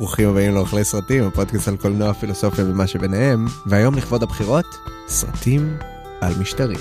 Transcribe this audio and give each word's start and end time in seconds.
ברוכים 0.00 0.28
הבאים 0.28 0.54
לאוכלי 0.54 0.84
סרטים, 0.84 1.24
הפודקאסט 1.24 1.68
על 1.68 1.76
קולנוע, 1.76 2.12
פילוסופיה 2.12 2.64
ומה 2.64 2.86
שביניהם, 2.86 3.46
והיום 3.66 3.94
לכבוד 3.94 4.22
הבחירות, 4.22 4.64
סרטים 5.08 5.76
על 6.20 6.32
משטרים. 6.40 6.78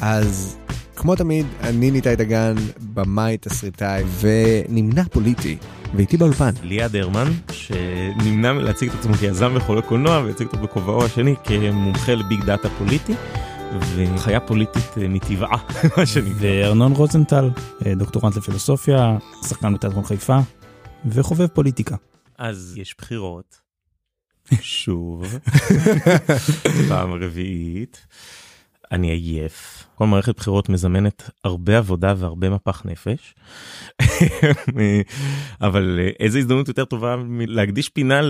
אז 0.00 0.56
כמו 0.96 1.16
תמיד, 1.16 1.46
אני 1.60 1.90
ניתאי 1.90 2.16
דגן, 2.16 2.54
במאי, 2.94 3.36
תסריטאי 3.40 4.04
ונמנע 4.20 5.02
פוליטי, 5.12 5.56
ואיתי 5.94 6.16
באולפן. 6.16 6.50
ליעד 6.62 6.96
הרמן, 6.96 7.32
שנמנע 7.52 8.52
מלהציג 8.52 8.90
את 8.90 8.94
עצמו 8.98 9.14
כיזם 9.14 9.52
וחולה 9.54 9.82
קולנוע, 9.82 10.22
ויציג 10.24 10.46
אותו 10.46 10.58
בכובעו 10.58 11.04
השני 11.04 11.34
כמומחה 11.44 12.14
לביג 12.14 12.44
דאטה 12.44 12.68
פוליטי. 12.78 13.14
וחיה 13.80 14.40
פוליטית 14.40 14.98
אה, 14.98 15.08
מטבעה, 15.08 15.56
מה 15.96 16.06
שנקרא. 16.06 16.32
וארנון 16.40 16.92
רוזנטל, 16.92 17.50
אה, 17.86 17.94
דוקטורנט 17.94 18.36
לפילוסופיה, 18.36 19.16
שחקן 19.48 19.74
בתיאטרון 19.74 20.04
חיפה, 20.04 20.38
וחובב 21.06 21.46
פוליטיקה. 21.46 21.96
אז 22.38 22.74
יש 22.76 22.94
בחירות, 22.98 23.60
שוב, 24.60 25.38
פעם 26.88 27.12
רביעית. 27.12 28.06
אני 28.94 29.10
עייף. 29.10 29.84
כל 29.94 30.06
מערכת 30.06 30.36
בחירות 30.36 30.68
מזמנת 30.68 31.30
הרבה 31.44 31.78
עבודה 31.78 32.14
והרבה 32.16 32.50
מפח 32.50 32.82
נפש. 32.84 33.34
אבל 35.66 36.00
אה, 36.02 36.10
איזה 36.20 36.38
הזדמנות 36.38 36.68
יותר 36.68 36.84
טובה 36.84 37.16
להקדיש 37.46 37.88
פינה 37.88 38.20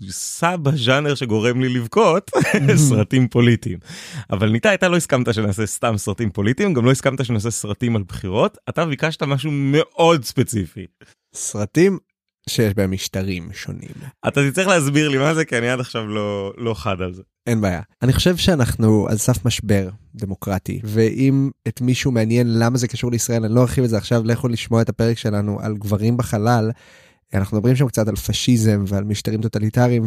לסאב 0.00 0.68
הז'אנר 0.68 1.14
שגורם 1.14 1.60
לי 1.60 1.68
לבכות, 1.68 2.30
סרטים 2.88 3.28
פוליטיים. 3.28 3.78
אבל 4.30 4.50
ניתאי, 4.50 4.74
אתה 4.74 4.88
לא 4.88 4.96
הסכמת 4.96 5.34
שנעשה 5.34 5.66
סתם 5.66 5.96
סרטים 5.96 6.30
פוליטיים, 6.30 6.74
גם 6.74 6.84
לא 6.84 6.90
הסכמת 6.90 7.24
שנעשה 7.24 7.50
סרטים 7.50 7.96
על 7.96 8.02
בחירות, 8.02 8.58
אתה 8.68 8.84
ביקשת 8.84 9.22
משהו 9.22 9.50
מאוד 9.52 10.24
ספציפי. 10.24 10.86
סרטים 11.34 11.98
שיש 12.48 12.74
בהם 12.74 12.90
משטרים 12.90 13.48
שונים. 13.52 13.94
אתה 14.28 14.50
תצטרך 14.50 14.66
להסביר 14.66 15.08
לי 15.08 15.18
מה 15.18 15.34
זה, 15.34 15.44
כי 15.44 15.58
אני 15.58 15.68
עד 15.70 15.80
עכשיו 15.80 16.06
לא, 16.06 16.52
לא 16.58 16.74
חד 16.74 17.02
על 17.02 17.12
זה. 17.12 17.22
אין 17.46 17.60
בעיה. 17.60 17.80
אני 18.02 18.12
חושב 18.12 18.36
שאנחנו 18.36 19.06
על 19.08 19.16
סף 19.16 19.46
משבר 19.46 19.88
דמוקרטי, 20.14 20.80
ואם 20.84 21.50
את 21.68 21.80
מישהו 21.80 22.12
מעניין 22.12 22.58
למה 22.58 22.78
זה 22.78 22.88
קשור 22.88 23.10
לישראל, 23.10 23.44
אני 23.44 23.54
לא 23.54 23.60
ארחיב 23.60 23.84
את 23.84 23.90
זה 23.90 23.96
עכשיו, 23.96 24.24
לכו 24.24 24.48
לשמוע 24.48 24.82
את 24.82 24.88
הפרק 24.88 25.18
שלנו 25.18 25.60
על 25.60 25.76
גברים 25.76 26.16
בחלל. 26.16 26.70
אנחנו 27.34 27.56
מדברים 27.56 27.76
שם 27.76 27.88
קצת 27.88 28.08
על 28.08 28.16
פשיזם 28.16 28.84
ועל 28.88 29.04
משטרים 29.04 29.42
טוטליטריים, 29.42 30.06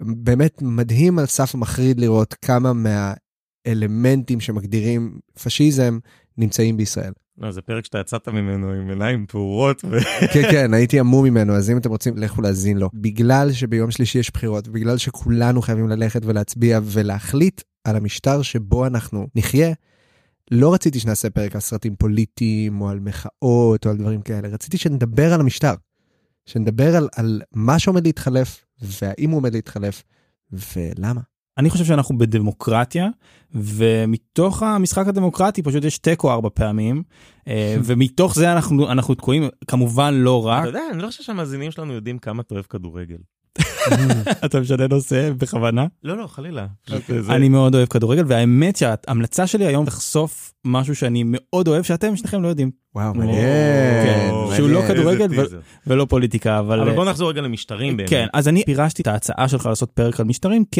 ובאמת 0.00 0.62
מדהים 0.62 1.18
על 1.18 1.26
סף 1.26 1.54
המחריד 1.54 2.00
לראות 2.00 2.34
כמה 2.34 2.72
מהאלמנטים 2.72 4.40
שמגדירים 4.40 5.18
פשיזם 5.42 5.98
נמצאים 6.38 6.76
בישראל. 6.76 7.12
לא, 7.38 7.50
זה 7.50 7.62
פרק 7.62 7.84
שאתה 7.84 7.98
יצאת 7.98 8.28
ממנו 8.28 8.72
עם 8.72 8.90
עיניים 8.90 9.26
פעורות. 9.28 9.84
ו... 9.84 9.98
כן, 10.32 10.42
כן, 10.50 10.74
הייתי 10.74 11.00
המום 11.00 11.24
ממנו, 11.24 11.52
אז 11.52 11.70
אם 11.70 11.78
אתם 11.78 11.90
רוצים, 11.90 12.16
לכו 12.16 12.42
להאזין 12.42 12.78
לו. 12.78 12.88
בגלל 12.94 13.52
שביום 13.52 13.90
שלישי 13.90 14.18
יש 14.18 14.30
בחירות, 14.30 14.68
בגלל 14.68 14.98
שכולנו 14.98 15.62
חייבים 15.62 15.88
ללכת 15.88 16.24
ולהצביע 16.24 16.80
ולהחליט 16.82 17.60
על 17.84 17.96
המשטר 17.96 18.42
שבו 18.42 18.86
אנחנו 18.86 19.26
נחיה, 19.34 19.72
לא 20.50 20.74
רציתי 20.74 21.00
שנעשה 21.00 21.30
פרק 21.30 21.54
על 21.54 21.60
סרטים 21.60 21.96
פוליטיים 21.96 22.80
או 22.80 22.88
על 22.88 23.00
מחאות 23.00 23.86
או 23.86 23.90
על 23.90 23.96
דברים 23.96 24.22
כאלה, 24.22 24.48
רציתי 24.48 24.78
שנדבר 24.78 25.32
על 25.32 25.40
המשטר. 25.40 25.74
שנדבר 26.46 26.96
על, 26.96 27.08
על 27.16 27.42
מה 27.52 27.78
שעומד 27.78 28.06
להתחלף 28.06 28.64
והאם 28.80 29.30
הוא 29.30 29.36
עומד 29.36 29.52
להתחלף 29.54 30.02
ולמה. 30.52 31.20
אני 31.58 31.70
חושב 31.70 31.84
שאנחנו 31.84 32.18
בדמוקרטיה, 32.18 33.08
ומתוך 33.54 34.62
המשחק 34.62 35.08
הדמוקרטי 35.08 35.62
פשוט 35.62 35.84
יש 35.84 35.98
תיקו 35.98 36.32
ארבע 36.32 36.48
פעמים, 36.54 37.02
אה, 37.48 37.76
ומתוך 37.84 38.34
זה 38.34 38.52
אנחנו, 38.52 38.90
אנחנו 38.90 39.14
תקועים, 39.14 39.48
כמובן 39.66 40.14
לא 40.14 40.46
רק. 40.46 40.60
אתה 40.60 40.68
יודע, 40.68 40.82
אני 40.92 41.02
לא 41.02 41.06
חושב 41.06 41.22
שהמאזינים 41.22 41.70
שלנו 41.70 41.92
יודעים 41.92 42.18
כמה 42.18 42.42
אתה 42.42 42.54
אוהב 42.54 42.64
כדורגל. 42.64 43.16
אתה 44.44 44.60
משנה 44.60 44.86
נושא 44.86 45.32
בכוונה? 45.38 45.86
לא, 46.04 46.16
לא, 46.16 46.26
חלילה. 46.26 46.66
אני 47.28 47.48
מאוד 47.48 47.74
אוהב 47.74 47.88
כדורגל, 47.88 48.24
והאמת 48.26 48.76
שההמלצה 48.76 49.46
שלי 49.46 49.66
היום 49.66 49.86
לחשוף 49.86 50.52
משהו 50.64 50.94
שאני 50.94 51.22
מאוד 51.26 51.68
אוהב, 51.68 51.82
שאתם 51.82 52.16
שניכם 52.16 52.42
לא 52.42 52.48
יודעים. 52.48 52.70
וואו, 52.94 53.14
מעניין. 53.14 53.44
כן, 54.04 54.30
שהוא 54.56 54.68
לא 54.68 54.82
כדורגל 54.88 55.28
ולא 55.86 56.06
פוליטיקה, 56.08 56.58
אבל... 56.58 56.80
אבל 56.80 56.94
בוא 56.94 57.04
נחזור 57.04 57.30
רגע 57.30 57.40
למשטרים 57.40 57.96
באמת. 57.96 58.10
כן, 58.10 58.26
אז 58.32 58.48
אני 58.48 58.64
פירשתי 58.64 59.02
את 59.02 59.06
ההצעה 59.06 59.48
שלך 59.48 59.66
לעשות 59.66 59.90
פרק 59.90 60.20
על 60.20 60.26
משטרים 60.26 60.64
כ... 60.72 60.78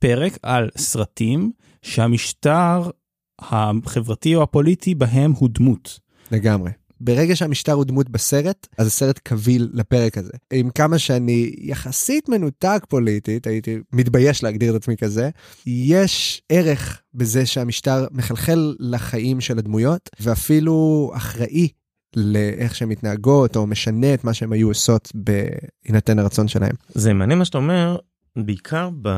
פרק 0.00 0.38
על 0.42 0.68
סרטים 0.76 1.52
שהמשטר 1.82 2.90
החברתי 3.38 4.34
או 4.34 4.42
הפוליטי 4.42 4.94
בהם 4.94 5.32
הוא 5.32 5.48
דמות. 5.52 6.00
לגמרי. 6.32 6.70
ברגע 7.00 7.36
שהמשטר 7.36 7.72
הוא 7.72 7.84
דמות 7.84 8.10
בסרט, 8.10 8.66
אז 8.78 8.86
הסרט 8.86 9.18
קביל 9.18 9.70
לפרק 9.72 10.18
הזה. 10.18 10.32
עם 10.52 10.70
כמה 10.70 10.98
שאני 10.98 11.54
יחסית 11.58 12.28
מנותק 12.28 12.84
פוליטית, 12.88 13.46
הייתי 13.46 13.78
מתבייש 13.92 14.42
להגדיר 14.42 14.76
את 14.76 14.82
עצמי 14.82 14.96
כזה, 14.96 15.30
יש 15.66 16.42
ערך 16.48 17.02
בזה 17.14 17.46
שהמשטר 17.46 18.06
מחלחל 18.10 18.74
לחיים 18.78 19.40
של 19.40 19.58
הדמויות, 19.58 20.10
ואפילו 20.20 21.10
אחראי 21.14 21.68
לאיך 22.16 22.74
שהן 22.74 22.88
מתנהגות, 22.88 23.56
או 23.56 23.66
משנה 23.66 24.14
את 24.14 24.24
מה 24.24 24.34
שהן 24.34 24.52
היו 24.52 24.68
עושות 24.68 25.12
בהינתן 25.14 26.18
הרצון 26.18 26.48
שלהם. 26.48 26.74
זה 26.88 27.12
מעניין 27.12 27.38
מה 27.38 27.44
שאתה 27.44 27.58
אומר, 27.58 27.96
בעיקר 28.36 28.90
ב... 29.02 29.08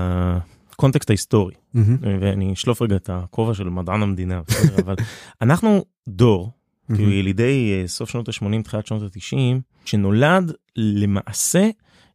הקונטקסט 0.72 1.10
ההיסטורי, 1.10 1.54
mm-hmm. 1.54 1.78
ואני 2.20 2.52
אשלוף 2.52 2.82
רגע 2.82 2.96
את 2.96 3.10
הכובע 3.12 3.54
של 3.54 3.68
מדען 3.68 4.02
המדינה, 4.02 4.42
אבל 4.84 4.94
אנחנו 5.42 5.84
דור, 6.08 6.50
mm-hmm. 6.50 6.94
כאילו 6.96 7.12
ילידי 7.12 7.80
אה, 7.82 7.88
סוף 7.88 8.10
שנות 8.10 8.28
ה-80, 8.28 8.62
תחילת 8.64 8.86
שנות 8.86 9.02
ה-90, 9.02 9.60
שנולד 9.84 10.52
למעשה 10.76 11.70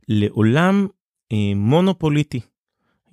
לעולם 0.07 0.87
אה, 1.31 1.51
מונופוליטי. 1.55 2.39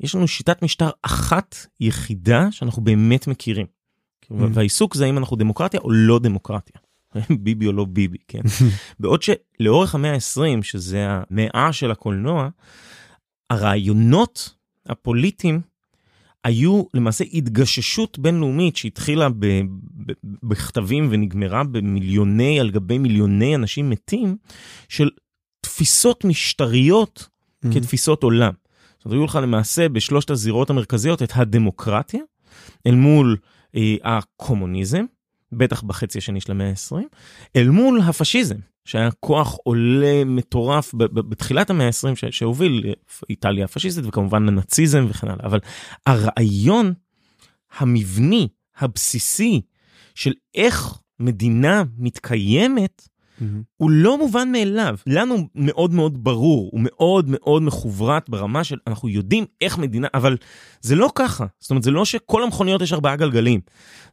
יש 0.00 0.14
לנו 0.14 0.28
שיטת 0.28 0.62
משטר 0.62 0.90
אחת 1.02 1.56
יחידה 1.80 2.48
שאנחנו 2.50 2.82
באמת 2.84 3.26
מכירים. 3.26 3.66
Mm-hmm. 3.66 4.34
והעיסוק 4.52 4.94
זה 4.94 5.04
האם 5.04 5.18
אנחנו 5.18 5.36
דמוקרטיה 5.36 5.80
או 5.80 5.90
לא 5.90 6.18
דמוקרטיה. 6.18 6.76
ביבי 7.44 7.66
או 7.66 7.72
לא 7.72 7.84
ביבי, 7.84 8.18
כן? 8.28 8.40
בעוד 9.00 9.22
שלאורך 9.22 9.94
המאה 9.94 10.12
ה-20, 10.12 10.62
שזה 10.62 11.06
המאה 11.08 11.72
של 11.72 11.90
הקולנוע, 11.90 12.48
הרעיונות 13.50 14.54
הפוליטיים 14.86 15.60
היו 16.44 16.82
למעשה 16.94 17.24
התגששות 17.32 18.18
בינלאומית 18.18 18.76
שהתחילה 18.76 19.28
ב, 19.28 19.46
ב, 20.06 20.12
בכתבים 20.42 21.08
ונגמרה 21.10 21.64
במיליוני 21.64 22.60
על 22.60 22.70
גבי 22.70 22.98
מיליוני 22.98 23.54
אנשים 23.54 23.90
מתים 23.90 24.36
של 24.88 25.10
תפיסות 25.60 26.24
משטריות 26.24 27.28
mm-hmm. 27.28 27.74
כתפיסות 27.74 28.22
עולם. 28.22 28.52
זאת 28.96 29.04
אומרת, 29.04 29.18
היו 29.18 29.24
לך 29.24 29.38
למעשה 29.42 29.88
בשלושת 29.88 30.30
הזירות 30.30 30.70
המרכזיות 30.70 31.22
את 31.22 31.32
הדמוקרטיה 31.34 32.20
אל 32.86 32.94
מול 32.94 33.36
אה, 33.76 33.96
הקומוניזם, 34.04 35.04
בטח 35.52 35.82
בחצי 35.82 36.18
השני 36.18 36.40
של 36.40 36.52
המאה 36.52 36.70
ה-20, 36.70 36.96
אל 37.56 37.68
מול 37.68 38.00
הפשיזם. 38.00 38.56
שהיה 38.84 39.10
כוח 39.20 39.56
עולה 39.62 40.24
מטורף 40.24 40.94
בתחילת 40.94 41.70
המאה 41.70 41.86
ה-20 41.86 42.30
שהוביל 42.30 42.94
איטליה 43.30 43.64
הפשיסטית 43.64 44.04
וכמובן 44.06 44.48
הנאציזם 44.48 45.06
וכן 45.08 45.28
הלאה, 45.28 45.46
אבל 45.46 45.58
הרעיון 46.06 46.92
המבני, 47.78 48.48
הבסיסי, 48.78 49.60
של 50.14 50.32
איך 50.54 50.98
מדינה 51.20 51.82
מתקיימת, 51.98 53.08
mm-hmm. 53.08 53.44
הוא 53.76 53.90
לא 53.90 54.18
מובן 54.18 54.52
מאליו. 54.52 54.96
לנו 55.06 55.48
מאוד 55.54 55.94
מאוד 55.94 56.24
ברור, 56.24 56.70
הוא 56.72 56.80
מאוד 56.82 57.26
מאוד 57.28 57.62
מחוברת 57.62 58.30
ברמה 58.30 58.64
של 58.64 58.78
אנחנו 58.86 59.08
יודעים 59.08 59.44
איך 59.60 59.78
מדינה, 59.78 60.08
אבל 60.14 60.36
זה 60.80 60.94
לא 60.94 61.10
ככה. 61.14 61.46
זאת 61.60 61.70
אומרת, 61.70 61.82
זה 61.82 61.90
לא 61.90 62.04
שכל 62.04 62.42
המכוניות 62.42 62.82
יש 62.82 62.92
ארבעה 62.92 63.16
גלגלים. 63.16 63.60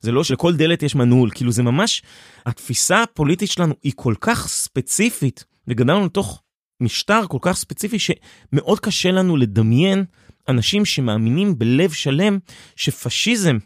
זה 0.01 0.11
לא 0.11 0.23
שלכל 0.23 0.55
דלת 0.55 0.83
יש 0.83 0.95
מנעול, 0.95 1.29
כאילו 1.35 1.51
זה 1.51 1.63
ממש, 1.63 2.03
התפיסה 2.45 3.03
הפוליטית 3.03 3.51
שלנו 3.51 3.73
היא 3.83 3.93
כל 3.95 4.13
כך 4.21 4.47
ספציפית, 4.71 5.45
וגדלנו 5.67 6.05
לתוך 6.05 6.41
משטר 6.81 7.27
כל 7.27 7.37
כך 7.41 7.57
ספציפי 7.57 7.97
שמאוד 7.99 8.79
קשה 8.79 9.11
לנו 9.11 9.37
לדמיין 9.37 10.05
אנשים 10.49 10.85
שמאמינים 10.85 11.59
בלב 11.59 11.91
שלם 11.91 12.39
שפשיזם 12.75 13.57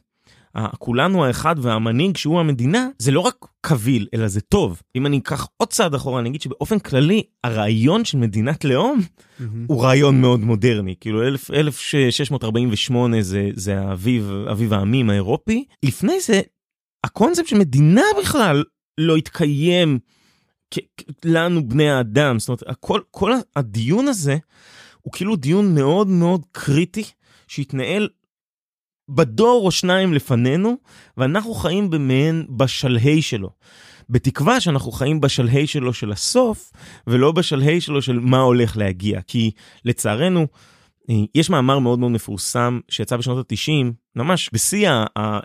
כולנו 0.80 1.26
האחד 1.26 1.56
והמנהיג 1.62 2.18
שהוא 2.18 2.40
המדינה, 2.40 2.88
זה 3.00 3.12
לא 3.12 3.20
רק 3.20 3.46
קביל, 3.62 4.08
אלא 4.14 4.28
זה 4.28 4.42
טוב. 4.42 4.82
אם 4.96 5.06
אני 5.06 5.18
אקח 5.18 5.48
עוד 5.58 5.70
צעד 5.70 5.94
אחורה, 5.94 6.20
אני 6.20 6.30
אגיד 6.30 6.42
שבאופן 6.42 6.80
כללי, 6.80 7.24
הרעיון 7.44 8.06
של 8.06 8.18
מדינת 8.18 8.66
לאום 8.66 9.00
mm-hmm. 9.00 9.44
הוא 9.68 9.84
רעיון 9.84 10.22
מאוד 10.22 10.40
מודרני. 10.40 10.96
כאילו 11.00 11.24
1648 11.54 13.22
זה, 13.22 13.50
זה 13.54 13.80
האביב, 13.80 14.32
אביב 14.52 14.74
העמים 14.74 15.10
האירופי. 15.10 15.66
לפני 15.84 16.20
זה, 16.22 16.42
הקונספט 17.04 17.48
של 17.48 17.58
מדינה 17.58 18.04
בכלל 18.22 18.64
לא 18.98 19.16
התקיים 19.16 20.00
לנו 21.26 21.70
בני 21.70 21.90
האדם. 21.90 22.40
זאת 22.40 22.50
אומרת, 22.50 22.64
הכל, 22.68 23.02
כל 23.12 23.32
הדיון 23.56 24.08
הזה 24.08 24.38
הוא 25.02 25.14
כאילו 25.14 25.36
דיון 25.36 25.76
מאוד 25.76 26.08
מאוד 26.08 26.42
קריטי 26.52 27.04
שהתנהל 27.48 28.10
בדור 29.10 29.66
או 29.66 29.72
שניים 29.72 30.14
לפנינו, 30.14 30.78
ואנחנו 31.18 31.54
חיים 31.54 31.90
במעין 31.90 32.46
בשלהי 32.50 33.22
שלו. 33.22 33.50
בתקווה 34.10 34.60
שאנחנו 34.62 34.92
חיים 34.92 35.22
בשלהי 35.22 35.68
שלו 35.68 35.94
של 35.94 36.12
הסוף, 36.12 36.72
ולא 37.08 37.32
בשלהי 37.32 37.82
שלו 37.82 38.02
של 38.02 38.20
מה 38.20 38.40
הולך 38.40 38.78
להגיע. 38.78 39.22
כי 39.22 39.52
לצערנו, 39.86 40.48
יש 41.36 41.50
מאמר 41.50 41.80
מאוד 41.80 42.00
מאוד 42.00 42.12
מפורסם 42.12 42.80
שיצא 42.90 43.18
בשנות 43.18 43.52
ה-90, 43.52 43.94
ממש 44.16 44.50
בשיא 44.54 44.90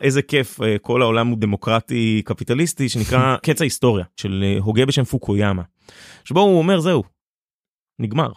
איזה 0.00 0.22
כיף 0.22 0.62
אה, 0.62 0.76
כל 0.78 1.02
העולם 1.02 1.26
הוא 1.26 1.38
דמוקרטי 1.38 2.22
קפיטליסטי, 2.24 2.88
שנקרא 2.88 3.36
קץ 3.46 3.60
ההיסטוריה, 3.60 4.04
של 4.16 4.44
אה, 4.46 4.58
הוגה 4.62 4.86
בשם 4.86 5.04
פוקויאמה. 5.04 5.62
שבו 6.24 6.40
הוא 6.40 6.58
אומר 6.58 6.80
זהו, 6.80 7.02
נגמר. 7.98 8.32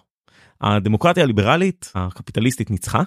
הדמוקרטיה 0.62 1.24
הליברלית 1.24 1.92
הקפיטליסטית 1.96 2.72
ניצחה, 2.72 3.04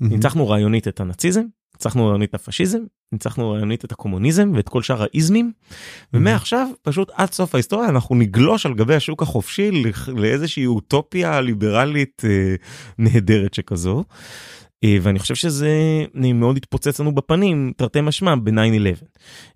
ניצחנו 0.00 0.48
רעיונית 0.48 0.88
את 0.88 1.00
הנאציזם, 1.00 1.42
ניצחנו 1.80 2.06
רעיונית 2.06 2.30
את 2.30 2.34
הפשיזם, 2.34 2.78
ניצחנו 3.12 3.50
רעיונית 3.50 3.84
את 3.84 3.92
הקומוניזם 3.92 4.52
ואת 4.54 4.68
כל 4.68 4.82
שאר 4.82 5.02
האיזמים, 5.02 5.52
ומעכשיו 6.14 6.68
פשוט 6.82 7.10
עד 7.14 7.32
סוף 7.32 7.54
ההיסטוריה 7.54 7.88
אנחנו 7.88 8.14
נגלוש 8.14 8.66
על 8.66 8.74
גבי 8.74 8.94
השוק 8.94 9.22
החופשי 9.22 9.70
לאיזושהי 10.16 10.66
אוטופיה 10.66 11.40
ליברלית 11.40 12.22
אה, 12.24 12.54
נהדרת 12.98 13.54
שכזו. 13.54 14.04
אה, 14.84 14.96
ואני 15.02 15.18
חושב 15.18 15.34
שזה 15.34 15.70
מאוד 16.34 16.56
התפוצץ 16.56 17.00
לנו 17.00 17.14
בפנים, 17.14 17.72
תרתי 17.76 18.00
משמע, 18.00 18.34
ב-9-11. 18.34 19.04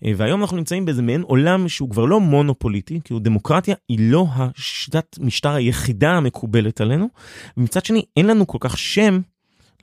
אה, 0.05 0.13
והיום 0.17 0.41
אנחנו 0.41 0.57
נמצאים 0.57 0.85
באיזה 0.85 1.03
מעין 1.03 1.23
עולם 1.23 1.69
שהוא 1.69 1.91
כבר 1.91 2.05
לא 2.05 2.21
מונופוליטי, 2.21 3.01
כאילו 3.05 3.21
דמוקרטיה 3.21 3.75
היא 3.89 3.99
לא 4.01 4.27
השיטת 4.35 5.19
משטר 5.21 5.55
היחידה 5.55 6.11
המקובלת 6.11 6.81
עלינו, 6.81 7.09
ומצד 7.57 7.85
שני 7.85 8.05
אין 8.17 8.27
לנו 8.27 8.47
כל 8.47 8.59
כך 8.61 8.79
שם 8.79 9.21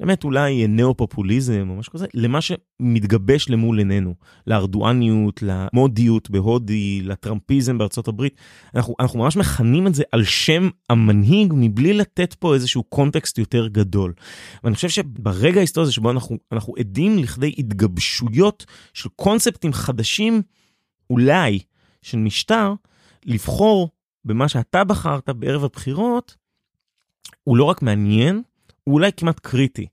באמת 0.02 0.24
אולי 0.24 0.68
נאו-פופוליזם 0.68 1.68
או 1.70 1.76
משהו 1.76 1.94
כזה, 1.94 2.06
למה 2.14 2.40
שמתגבש 2.42 3.50
למול 3.50 3.78
עינינו, 3.78 4.16
לארדואניות, 4.48 5.40
למודיות 5.42 6.30
בהודי, 6.30 7.02
לטראמפיזם 7.02 7.78
בארצות 7.78 8.08
הברית. 8.08 8.36
אנחנו, 8.76 8.96
אנחנו 9.00 9.20
ממש 9.20 9.38
מכנים 9.38 9.88
את 9.88 9.96
זה 9.96 10.04
על 10.12 10.24
שם 10.24 10.70
המנהיג 10.90 11.54
מבלי 11.56 11.94
לתת 11.94 12.34
פה 12.34 12.54
איזשהו 12.54 12.84
קונטקסט 12.84 13.38
יותר 13.38 13.68
גדול. 13.68 14.14
ואני 14.64 14.76
חושב 14.76 14.90
שברגע 14.90 15.58
ההיסטורי 15.58 15.84
הזה 15.84 15.94
שבו 15.94 16.12
אנחנו, 16.12 16.38
אנחנו 16.52 16.74
עדים 16.80 17.18
לכדי 17.18 17.54
התגבשויות 17.58 18.66
של 18.94 19.10
קונספטים 19.16 19.74
חדשים, 19.74 20.42
אולי, 21.10 21.60
של 22.02 22.18
משטר, 22.18 22.74
לבחור 23.26 23.90
במה 24.26 24.48
שאתה 24.48 24.84
בחרת 24.84 25.30
בערב 25.30 25.64
הבחירות, 25.64 26.36
הוא 27.44 27.58
לא 27.58 27.64
רק 27.64 27.82
מעניין, 27.82 28.42
הוא 28.84 28.94
אולי 28.94 29.12
כמעט 29.18 29.40
קריטי. 29.40 29.88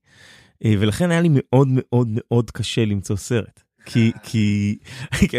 אה, 0.64 0.74
ולכן 0.78 1.10
היה 1.10 1.20
לי 1.20 1.28
מאוד 1.32 1.68
מאוד 1.70 2.08
מאוד 2.14 2.50
קשה 2.50 2.84
למצוא 2.84 3.16
סרט. 3.16 3.62
כי 3.84 4.12
כי 4.22 4.78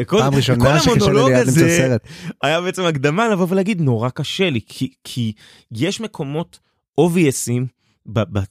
פעם 0.08 0.36
ראשונה 0.36 0.80
שקשה 0.80 1.12
לי 1.12 1.34
למצוא 1.46 1.68
סרט 1.68 2.08
היה 2.44 2.62
בעצם 2.62 2.84
הקדמה 2.84 3.30
לבוא 3.30 3.46
ולהגיד 3.50 3.82
נורא 3.82 4.10
קשה 4.10 4.50
לי 4.50 4.60
כי 4.68 4.94
כי 5.04 5.34
יש 5.72 6.02
מקומות 6.02 6.60
אובייסים 6.98 7.68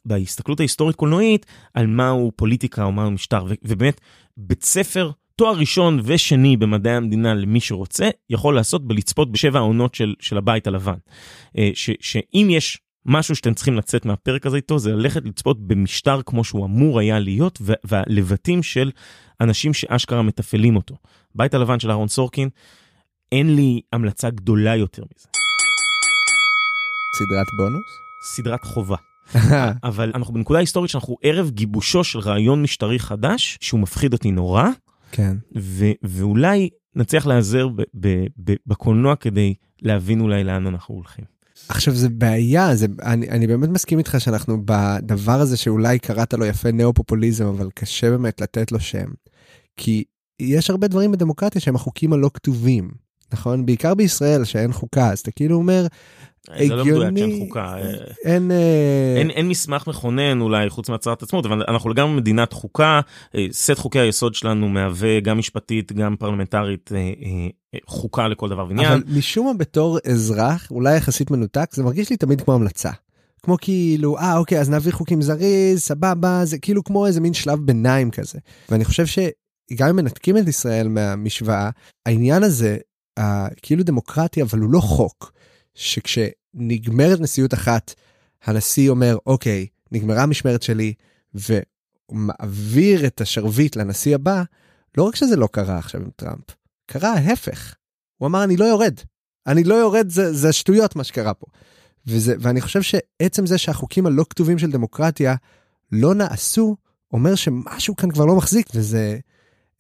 בהסתכלות 0.05 0.61
ההיסטורית 0.61 0.97
קולנועית 0.97 1.47
על 1.75 1.87
מהו 1.87 2.33
פוליטיקה 2.37 2.85
או 2.85 2.93
מהו 2.93 3.11
משטר 3.11 3.47
ובאמת 3.65 4.01
בית 4.37 4.65
ספר 4.65 5.11
תואר 5.37 5.59
ראשון 5.59 6.01
ושני 6.05 6.57
במדעי 6.57 6.95
המדינה 6.95 7.35
למי 7.35 7.61
שרוצה 7.61 8.09
יכול 8.31 8.55
לעשות 8.55 8.89
בלצפות 8.89 9.33
בשבע 9.33 9.59
העונות 9.59 9.95
של, 9.95 10.15
של 10.21 10.39
הבית 10.39 10.67
הלבן. 10.67 10.97
אה, 11.59 11.71
ש, 11.75 11.91
שאם 12.01 12.49
יש 12.51 12.79
משהו 13.07 13.37
שאתם 13.37 13.55
צריכים 13.55 13.77
לצאת 13.77 14.05
מהפרק 14.05 14.47
הזה 14.47 14.57
איתו 14.57 14.79
זה 14.79 14.93
ללכת 14.93 15.25
לצפות 15.25 15.67
במשטר 15.67 16.23
כמו 16.27 16.45
שהוא 16.45 16.65
אמור 16.65 17.01
היה 17.01 17.19
להיות 17.19 17.63
והלבטים 17.85 18.63
של 18.63 18.91
אנשים 19.41 19.75
שאשכרה 19.75 20.23
מתפעלים 20.23 20.77
אותו. 20.77 20.97
בית 21.35 21.55
הלבן 21.55 21.81
של 21.81 21.91
אהרון 21.91 22.09
סורקין, 22.09 22.49
אין 23.33 23.55
לי 23.57 23.81
המלצה 23.93 24.31
גדולה 24.31 24.77
יותר 24.77 25.03
מזה. 25.03 25.29
סדרת 27.19 27.47
בונוס? 27.59 27.87
סדרת 28.37 28.65
חובה. 28.65 28.97
אבל 29.91 30.13
אנחנו 30.15 30.35
בנקודה 30.35 30.59
היסטורית 30.59 30.91
שאנחנו 30.91 31.17
ערב 31.23 31.51
גיבושו 31.51 32.05
של 32.05 32.19
רעיון 32.19 32.63
משטרי 32.63 32.99
חדש 32.99 33.59
שהוא 33.61 33.81
מפחיד 33.81 34.13
אותי 34.13 34.31
נורא. 34.31 34.65
כן. 35.13 35.37
ו- 35.59 35.93
ואולי 36.03 36.69
נצליח 36.95 37.27
להיעזר 37.27 37.69
בקולנוע 38.67 39.17
כדי 39.17 39.55
להבין 39.83 40.21
אולי 40.21 40.45
לאן 40.45 40.67
אנחנו 40.67 40.95
הולכים. 40.95 41.25
עכשיו 41.69 41.95
זה 41.95 42.09
בעיה, 42.09 42.77
זה, 42.77 42.87
אני, 43.03 43.29
אני 43.29 43.47
באמת 43.47 43.69
מסכים 43.69 43.99
איתך 43.99 44.17
שאנחנו 44.19 44.63
בדבר 44.65 45.41
הזה 45.41 45.57
שאולי 45.57 45.99
קראת 45.99 46.35
לו 46.35 46.47
יפה 46.47 46.73
נאו-פופוליזם, 46.73 47.47
אבל 47.47 47.69
קשה 47.75 48.11
באמת 48.11 48.41
לתת 48.41 48.73
לו 48.73 48.81
שם. 48.81 49.09
כי 49.77 50.05
יש 50.41 50.71
הרבה 50.71 50.89
דברים 50.89 51.13
בדמוקרטיה 51.13 51.61
שהם 51.61 51.77
החוקים 51.77 52.13
הלא 52.13 52.31
כתובים, 52.35 52.91
נכון? 53.33 53.67
בעיקר 53.67 53.95
בישראל 53.95 54.45
שאין 54.45 54.73
חוקה, 54.73 55.11
אז 55.13 55.19
אתה 55.19 55.31
כאילו 55.31 55.57
אומר, 55.57 55.87
הגיוני, 56.51 56.69
זה 56.69 56.75
לא 56.99 57.11
מדויק 57.11 57.17
שאין 57.17 57.47
חוקה. 57.47 57.77
אין, 58.25 58.51
אה, 58.51 59.15
אין, 59.17 59.31
אין 59.31 59.49
מסמך 59.49 59.87
מכונן 59.87 60.41
אולי 60.41 60.71
חוץ 60.71 60.89
מהצהרת 60.89 61.23
עצמאות, 61.23 61.47
אבל 61.47 61.65
אנחנו 61.69 61.91
לגמרי 61.91 62.17
מדינת 62.17 62.53
חוקה, 62.53 63.01
אה, 63.35 63.47
סט 63.53 63.79
חוקי 63.79 63.99
היסוד 63.99 64.35
שלנו 64.35 64.69
מהווה 64.69 65.21
גם 65.21 65.39
משפטית, 65.39 65.93
גם 65.93 66.17
פרלמנטרית, 66.17 66.91
אה, 66.95 67.49
חוקה 67.87 68.29
לכל 68.29 68.49
דבר 68.49 68.67
ועניין. 68.69 68.93
אבל 68.93 69.03
משום 69.17 69.47
מה 69.47 69.55
בתור 69.55 69.99
אזרח, 70.05 70.71
אולי 70.71 70.97
יחסית 70.97 71.31
מנותק, 71.31 71.71
זה 71.75 71.83
מרגיש 71.83 72.11
לי 72.11 72.17
תמיד 72.17 72.41
כמו 72.41 72.55
המלצה. 72.55 72.91
כמו 73.43 73.57
כאילו, 73.61 74.19
אה 74.19 74.37
אוקיי, 74.37 74.61
אז 74.61 74.71
נעביר 74.71 74.93
חוקים 74.93 75.23
זריז, 75.23 75.81
סבבה, 75.81 76.41
זה 76.45 76.59
כאילו 76.59 76.85
כמו 76.85 77.07
איזה 77.07 77.21
מין 77.21 77.35
שלב 77.35 77.59
ביניים 77.59 78.11
כזה. 78.11 78.39
ואני 78.69 78.85
חושב 78.85 79.07
שגם 79.07 79.89
אם 79.89 79.97
מנתקים 79.97 80.39
את 80.39 80.49
ישראל 80.49 80.89
מהמשוואה, 80.89 81.71
העניין 82.07 82.43
הזה, 82.43 82.77
כאילו 83.63 83.83
דמוקרטיה, 83.83 84.45
אבל 84.45 84.59
הוא 84.59 84.71
לא 84.71 84.81
חוק. 84.81 85.38
שכשנגמרת 85.79 87.21
נשיאות 87.21 87.55
אחת, 87.55 87.95
הנשיא 88.45 88.91
אומר, 88.91 89.17
אוקיי, 89.27 89.67
נגמרה 89.93 90.23
המשמרת 90.23 90.63
שלי, 90.63 90.95
ומעביר 91.35 93.07
את 93.07 93.21
השרביט 93.21 93.77
לנשיא 93.77 94.15
הבא, 94.15 94.43
לא 94.97 95.03
רק 95.03 95.17
שזה 95.17 95.37
לא 95.37 95.49
קרה 95.53 95.79
עכשיו 95.79 96.01
עם 96.01 96.09
טראמפ, 96.17 96.45
קרה 96.87 97.13
ההפך. 97.13 97.75
הוא 98.17 98.27
אמר, 98.27 98.45
אני 98.45 98.57
לא 98.57 98.65
יורד. 98.65 98.95
אני 99.47 99.65
לא 99.65 99.75
יורד, 99.75 100.09
זה, 100.09 100.33
זה 100.33 100.53
שטויות 100.53 100.97
מה 100.97 101.05
שקרה 101.05 101.35
פה. 101.35 101.47
וזה, 102.07 102.35
ואני 102.41 102.61
חושב 102.61 102.83
שעצם 102.83 103.47
זה 103.47 103.59
שהחוקים 103.59 104.07
הלא 104.07 104.25
כתובים 104.31 104.59
של 104.59 104.71
דמוקרטיה 104.71 105.35
לא 105.93 106.15
נעשו, 106.15 106.77
אומר 107.13 107.35
שמשהו 107.35 107.97
כאן 107.97 108.11
כבר 108.11 108.25
לא 108.25 108.37
מחזיק, 108.37 108.69
וזה 108.75 109.19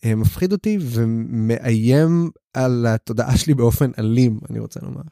אה, 0.04 0.14
מפחיד 0.14 0.52
אותי 0.52 0.78
ומאיים 0.80 2.30
על 2.54 2.86
התודעה 2.88 3.36
שלי 3.36 3.54
באופן 3.54 3.90
אלים, 3.98 4.38
אני 4.50 4.58
רוצה 4.58 4.80
לומר. 4.82 5.02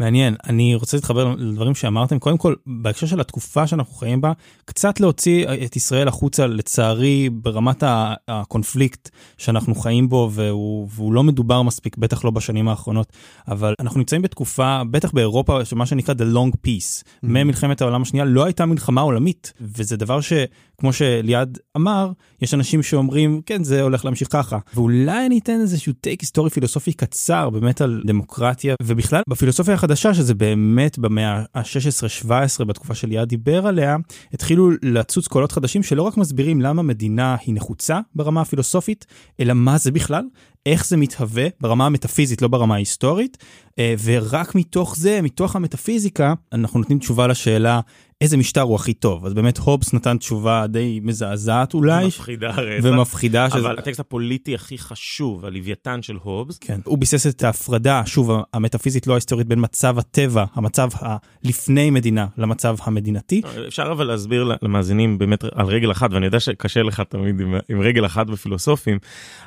מעניין, 0.00 0.34
אני 0.48 0.74
רוצה 0.74 0.96
להתחבר 0.96 1.34
לדברים 1.38 1.74
שאמרתם. 1.74 2.18
קודם 2.18 2.38
כל, 2.38 2.54
בהקשר 2.66 3.06
של 3.06 3.20
התקופה 3.20 3.66
שאנחנו 3.66 3.94
חיים 3.94 4.20
בה, 4.20 4.32
קצת 4.64 5.00
להוציא 5.00 5.46
את 5.66 5.76
ישראל 5.76 6.08
החוצה, 6.08 6.46
לצערי, 6.46 7.30
ברמת 7.30 7.82
הקונפליקט 8.28 9.08
שאנחנו 9.38 9.74
חיים 9.74 10.08
בו, 10.08 10.30
והוא, 10.32 10.88
והוא 10.94 11.12
לא 11.12 11.22
מדובר 11.22 11.62
מספיק, 11.62 11.96
בטח 11.96 12.24
לא 12.24 12.30
בשנים 12.30 12.68
האחרונות, 12.68 13.12
אבל 13.48 13.74
אנחנו 13.80 13.98
נמצאים 13.98 14.22
בתקופה, 14.22 14.82
בטח 14.90 15.12
באירופה, 15.12 15.64
שמה 15.64 15.86
שנקרא 15.86 16.14
The 16.14 16.36
Long 16.36 16.56
Peace. 16.66 17.02
Mm-hmm. 17.02 17.06
ממלחמת 17.22 17.80
העולם 17.80 18.02
השנייה 18.02 18.24
לא 18.24 18.44
הייתה 18.44 18.66
מלחמה 18.66 19.00
עולמית, 19.00 19.52
וזה 19.60 19.96
דבר 19.96 20.20
ש... 20.20 20.32
כמו 20.80 20.92
שליעד 20.92 21.58
אמר, 21.76 22.12
יש 22.42 22.54
אנשים 22.54 22.82
שאומרים, 22.82 23.40
כן, 23.46 23.64
זה 23.64 23.82
הולך 23.82 24.04
להמשיך 24.04 24.28
ככה. 24.30 24.58
ואולי 24.74 25.26
אני 25.26 25.38
אתן 25.38 25.60
איזשהו 25.60 25.92
טייק 25.92 26.20
היסטורי 26.20 26.50
פילוסופי 26.50 26.92
קצר 26.92 27.50
באמת 27.50 27.80
על 27.80 28.02
דמוקרטיה, 28.06 28.74
ובכלל 28.82 29.22
בפילוסופיה 29.28 29.74
החדשה, 29.74 30.14
שזה 30.14 30.34
באמת 30.34 30.98
במאה 30.98 31.42
ה-16-17, 31.54 32.64
בתקופה 32.64 32.94
שליעד 32.94 33.28
דיבר 33.28 33.66
עליה, 33.66 33.96
התחילו 34.32 34.70
לצוץ 34.82 35.28
קולות 35.28 35.52
חדשים 35.52 35.82
שלא 35.82 36.02
רק 36.02 36.16
מסבירים 36.16 36.60
למה 36.60 36.82
מדינה 36.82 37.36
היא 37.46 37.54
נחוצה 37.54 38.00
ברמה 38.14 38.40
הפילוסופית, 38.40 39.06
אלא 39.40 39.54
מה 39.54 39.78
זה 39.78 39.90
בכלל, 39.90 40.24
איך 40.66 40.86
זה 40.86 40.96
מתהווה 40.96 41.48
ברמה 41.60 41.86
המטאפיזית, 41.86 42.42
לא 42.42 42.48
ברמה 42.48 42.74
ההיסטורית, 42.74 43.38
אה, 43.78 43.94
ורק 44.04 44.54
מתוך 44.54 44.96
זה, 44.96 45.22
מתוך 45.22 45.56
המטאפיזיקה, 45.56 46.34
אנחנו 46.52 46.78
נותנים 46.78 46.98
תשובה 46.98 47.26
לשאלה 47.26 47.80
איזה 48.20 48.36
משטר 48.36 48.60
הוא 48.60 48.74
הכי 48.74 48.94
טוב? 48.94 49.26
אז 49.26 49.34
באמת 49.34 49.58
הובס 49.58 49.94
נתן 49.94 50.18
תשובה 50.18 50.66
די 50.66 51.00
מזעזעת 51.02 51.74
אולי 51.74 52.06
מפחידה 52.06 52.52
ומפחידה 52.82 53.46
אבל 53.46 53.60
שזה... 53.60 53.70
הטקסט 53.70 54.00
הפוליטי 54.00 54.54
הכי 54.54 54.78
חשוב 54.78 55.44
הלוויתן 55.44 56.02
של 56.02 56.16
הובס. 56.22 56.58
כן 56.58 56.80
הוא 56.84 56.98
ביסס 56.98 57.26
את 57.26 57.44
ההפרדה 57.44 58.02
שוב 58.06 58.30
המטאפיזית 58.54 59.06
לא 59.06 59.12
ההיסטורית 59.12 59.46
בין 59.46 59.58
מצב 59.62 59.98
הטבע 59.98 60.44
המצב 60.54 60.88
הלפני 60.94 61.90
מדינה 61.90 62.26
למצב 62.38 62.76
המדינתי. 62.82 63.42
אפשר 63.68 63.92
אבל 63.92 64.06
להסביר 64.06 64.52
למאזינים 64.62 65.18
באמת 65.18 65.44
על 65.44 65.66
רגל 65.66 65.90
אחת 65.90 66.12
ואני 66.12 66.26
יודע 66.26 66.40
שקשה 66.40 66.82
לך 66.82 67.02
תמיד 67.08 67.40
עם, 67.40 67.54
עם 67.68 67.80
רגל 67.80 68.06
אחת 68.06 68.26
בפילוסופים 68.26 68.98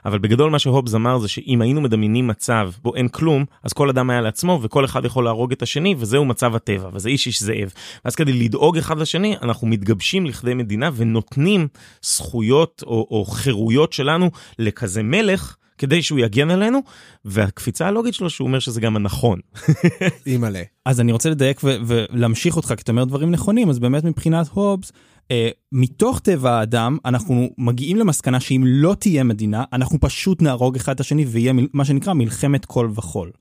אבל 0.06 0.20
בגדול 0.20 0.52
מה 0.52 0.60
שהובס 0.60 0.96
אמר 0.96 1.18
זה 1.18 1.28
שאם 1.28 1.62
היינו 1.62 1.82
מדמיינים 1.82 2.28
מצב 2.28 2.72
בו 2.84 2.96
אין 2.96 3.08
כלום 3.08 3.46
אז 3.64 3.74
כל 3.74 3.90
אדם 3.90 4.10
היה 4.10 4.22
לעצמו 4.22 4.60
וכל 4.62 4.86
אחד 4.86 5.06
יכול 5.06 5.24
להרוג 5.24 5.52
את 5.52 5.62
השני 5.62 5.96
וזהו 5.98 6.26
מצב 6.26 6.56
הטבע 6.56 6.90
וזה 6.94 7.10
איש 7.10 7.28
איש 7.28 7.44
זאב. 7.44 7.74
ואז 8.06 8.16
כדי 8.16 8.34
לדאוג 8.34 8.63
ללעוג 8.64 8.78
אחד 8.78 9.00
לשני, 9.00 9.36
אנחנו 9.42 9.68
מתגבשים 9.68 10.26
לכדי 10.26 10.54
מדינה 10.54 10.90
ונותנים 10.96 11.68
זכויות 12.02 12.84
או, 12.86 13.08
או 13.12 13.26
חירויות 13.26 13.94
שלנו 13.94 14.30
לכזה 14.60 15.04
מלך. 15.04 15.56
כדי 15.78 16.02
שהוא 16.02 16.20
יגן 16.20 16.50
עלינו, 16.50 16.80
והקפיצה 17.26 17.88
הלוגית 17.88 18.14
שלו 18.14 18.30
שהוא 18.30 18.48
אומר 18.48 18.60
שזה 18.60 18.82
גם 18.82 18.96
הנכון. 18.96 19.40
אימא'לה. 20.28 20.62
אז 20.86 21.00
אני 21.00 21.12
רוצה 21.12 21.30
לדייק 21.30 21.62
ולהמשיך 21.64 22.56
אותך, 22.56 22.68
כי 22.68 22.82
אתה 22.82 22.92
אומר 22.92 23.04
דברים 23.04 23.32
נכונים, 23.32 23.70
אז 23.70 23.80
באמת 23.80 24.04
מבחינת 24.04 24.48
הובס, 24.48 24.92
אה, 25.32 25.50
מתוך 25.72 26.20
טבע 26.20 26.52
האדם, 26.52 26.98
אנחנו 27.06 27.50
מגיעים 27.58 27.98
למסקנה 27.98 28.40
שאם 28.40 28.64
לא 28.66 28.96
תהיה 29.00 29.24
מדינה, 29.24 29.64
אנחנו 29.74 30.00
פשוט 30.00 30.42
נהרוג 30.42 30.76
אחד 30.76 30.94
את 30.94 31.00
השני 31.00 31.26
ויהיה 31.26 31.54
מל- 31.54 31.68
מה 31.74 31.86
שנקרא 31.86 32.14
מלחמת 32.14 32.66
כל 32.66 32.90
וכול. 32.96 33.32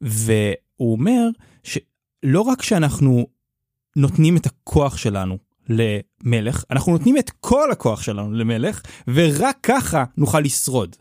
והוא 0.00 0.92
אומר 0.92 1.28
שלא 1.62 2.40
רק 2.40 2.62
שאנחנו 2.62 3.26
נותנים 3.96 4.36
את 4.36 4.46
הכוח 4.46 4.96
שלנו 4.96 5.38
למלך, 5.68 6.64
אנחנו 6.70 6.92
נותנים 6.92 7.18
את 7.18 7.30
כל 7.40 7.70
הכוח 7.72 8.02
שלנו 8.02 8.32
למלך, 8.32 8.82
ורק 9.08 9.56
ככה 9.62 10.04
נוכל 10.16 10.40
לשרוד. 10.40 10.96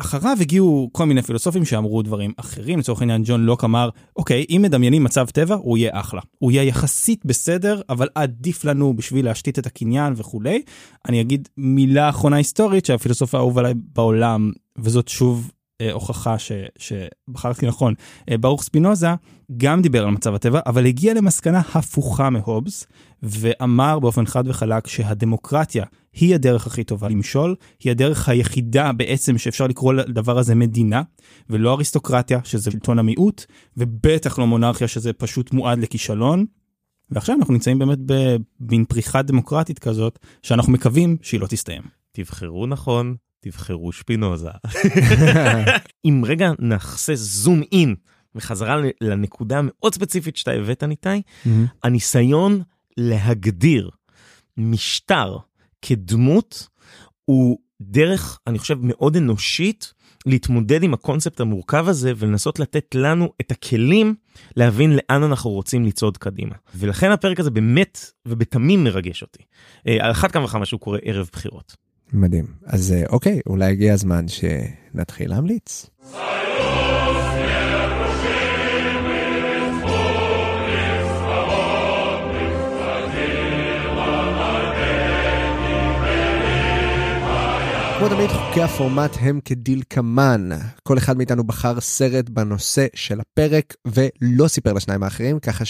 אחריו 0.00 0.36
הגיעו 0.40 0.90
כל 0.92 1.06
מיני 1.06 1.22
פילוסופים 1.22 1.64
שאמרו 1.64 2.02
דברים 2.02 2.32
אחרים, 2.36 2.78
לצורך 2.78 3.00
העניין 3.00 3.22
ג'ון 3.24 3.44
לוק 3.44 3.64
אמר, 3.64 3.88
אוקיי, 4.16 4.46
אם 4.50 4.60
מדמיינים 4.62 5.04
מצב 5.04 5.26
טבע, 5.26 5.54
הוא 5.54 5.78
יהיה 5.78 5.90
אחלה. 6.00 6.20
הוא 6.38 6.52
יהיה 6.52 6.62
יחסית 6.62 7.24
בסדר, 7.24 7.80
אבל 7.88 8.08
עדיף 8.14 8.64
לנו 8.64 8.96
בשביל 8.96 9.24
להשתית 9.24 9.58
את 9.58 9.66
הקניין 9.66 10.12
וכולי. 10.16 10.62
אני 11.08 11.20
אגיד 11.20 11.48
מילה 11.56 12.08
אחרונה 12.08 12.36
היסטורית 12.36 12.86
שהפילוסוף 12.86 13.34
האהוב 13.34 13.58
עליי 13.58 13.74
בעולם, 13.94 14.52
וזאת 14.78 15.08
שוב 15.08 15.50
הוכחה 15.92 16.38
ש, 16.38 16.52
שבחרתי 16.78 17.66
נכון, 17.66 17.94
אה, 18.30 18.38
ברוך 18.38 18.62
ספינוזה 18.62 19.08
גם 19.56 19.82
דיבר 19.82 20.04
על 20.04 20.10
מצב 20.10 20.34
הטבע, 20.34 20.60
אבל 20.66 20.86
הגיע 20.86 21.14
למסקנה 21.14 21.62
הפוכה 21.74 22.30
מהובס, 22.30 22.86
ואמר 23.22 23.98
באופן 23.98 24.26
חד 24.26 24.48
וחלק 24.48 24.86
שהדמוקרטיה 24.86 25.84
היא 26.12 26.34
הדרך 26.34 26.66
הכי 26.66 26.84
טובה 26.84 27.08
למשול, 27.08 27.54
היא 27.80 27.90
הדרך 27.90 28.28
היחידה 28.28 28.92
בעצם 28.92 29.38
שאפשר 29.38 29.66
לקרוא 29.66 29.92
לדבר 29.92 30.38
הזה 30.38 30.54
מדינה, 30.54 31.02
ולא 31.50 31.72
אריסטוקרטיה, 31.74 32.40
שזה 32.44 32.70
שלטון 32.70 32.98
המיעוט, 32.98 33.44
ובטח 33.76 34.38
לא 34.38 34.46
מונרכיה, 34.46 34.88
שזה 34.88 35.12
פשוט 35.12 35.52
מועד 35.52 35.78
לכישלון. 35.78 36.44
ועכשיו 37.10 37.36
אנחנו 37.36 37.54
נמצאים 37.54 37.78
באמת 37.78 37.98
במין 38.60 38.84
פריחה 38.84 39.22
דמוקרטית 39.22 39.78
כזאת, 39.78 40.18
שאנחנו 40.42 40.72
מקווים 40.72 41.16
שהיא 41.22 41.40
לא 41.40 41.46
תסתיים. 41.46 41.82
תבחרו 42.12 42.66
נכון, 42.66 43.16
תבחרו 43.40 43.92
שפינוזה. 43.92 44.50
אם 46.04 46.22
רגע 46.26 46.50
נעשה 46.58 47.14
זום 47.14 47.62
אין 47.72 47.94
וחזרה 48.34 48.76
לנקודה 49.00 49.58
המאוד 49.58 49.94
ספציפית 49.94 50.36
שאתה 50.36 50.50
הבאת 50.50 50.82
ניתאי, 50.84 51.22
הניסיון 51.82 52.62
להגדיר 52.96 53.90
משטר 54.56 55.36
כדמות 55.82 56.68
הוא 57.24 57.58
דרך, 57.80 58.38
אני 58.46 58.58
חושב, 58.58 58.78
מאוד 58.82 59.16
אנושית 59.16 59.92
להתמודד 60.26 60.82
עם 60.82 60.94
הקונספט 60.94 61.40
המורכב 61.40 61.88
הזה 61.88 62.12
ולנסות 62.16 62.58
לתת 62.58 62.94
לנו 62.94 63.32
את 63.40 63.50
הכלים 63.50 64.14
להבין 64.56 64.90
לאן 64.92 65.22
אנחנו 65.22 65.50
רוצים 65.50 65.84
לצעוד 65.84 66.16
קדימה. 66.16 66.54
ולכן 66.74 67.10
הפרק 67.10 67.40
הזה 67.40 67.50
באמת 67.50 67.98
ובתמים 68.26 68.84
מרגש 68.84 69.22
אותי. 69.22 69.42
אה, 69.86 70.04
על 70.04 70.10
אחת 70.10 70.32
כמה 70.32 70.44
וכמה 70.44 70.66
שהוא 70.66 70.80
קורה 70.80 70.98
ערב 71.02 71.28
בחירות. 71.32 71.87
מדהים. 72.12 72.44
אז 72.66 72.92
אה, 72.92 73.02
אוקיי, 73.08 73.40
אולי 73.46 73.70
הגיע 73.70 73.94
הזמן 73.94 74.24
שנתחיל 74.28 75.30
להמליץ. 75.30 75.90
כמו 87.98 88.08
תמיד 88.08 88.30
חוקי 88.30 88.62
הפורמט 88.62 89.16
הם 89.20 89.40
כדלקמן. 89.44 90.48
כל 90.82 90.98
אחד 90.98 91.16
מאיתנו 91.16 91.44
בחר 91.44 91.80
סרט 91.80 92.28
בנושא 92.28 92.86
של 92.94 93.20
הפרק 93.20 93.74
ולא 93.86 94.48
סיפר 94.48 94.72
לשניים 94.72 95.02
האחרים, 95.02 95.38
ככה 95.38 95.64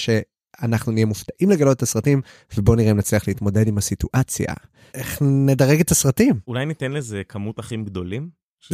שאנחנו 0.61 0.93
נהיה 0.93 1.07
מופתעים 1.07 1.51
לגלות 1.51 1.77
את 1.77 1.83
הסרטים, 1.83 2.21
ובואו 2.59 2.77
נראה 2.77 2.91
אם 2.91 2.97
נצליח 2.97 3.29
להתמודד 3.29 3.69
עם 3.69 3.79
הסיטואציה. 3.79 4.55
איך 4.95 5.19
נדרג 5.23 5.81
את 5.81 5.91
הסרטים? 5.91 6.35
אולי 6.49 6.67
ניתן 6.67 6.93
לזה 6.93 7.23
כמות 7.29 7.61
אחים 7.61 7.85
גדולים? 7.85 8.29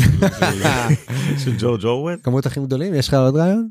של- 1.44 1.56
ג'ורג' 1.58 1.84
אורוול? 1.84 2.16
כמות 2.22 2.46
אחים 2.46 2.64
גדולים? 2.66 2.94
יש 2.94 3.08
לך 3.08 3.14
עוד 3.14 3.36
רעיון? 3.36 3.68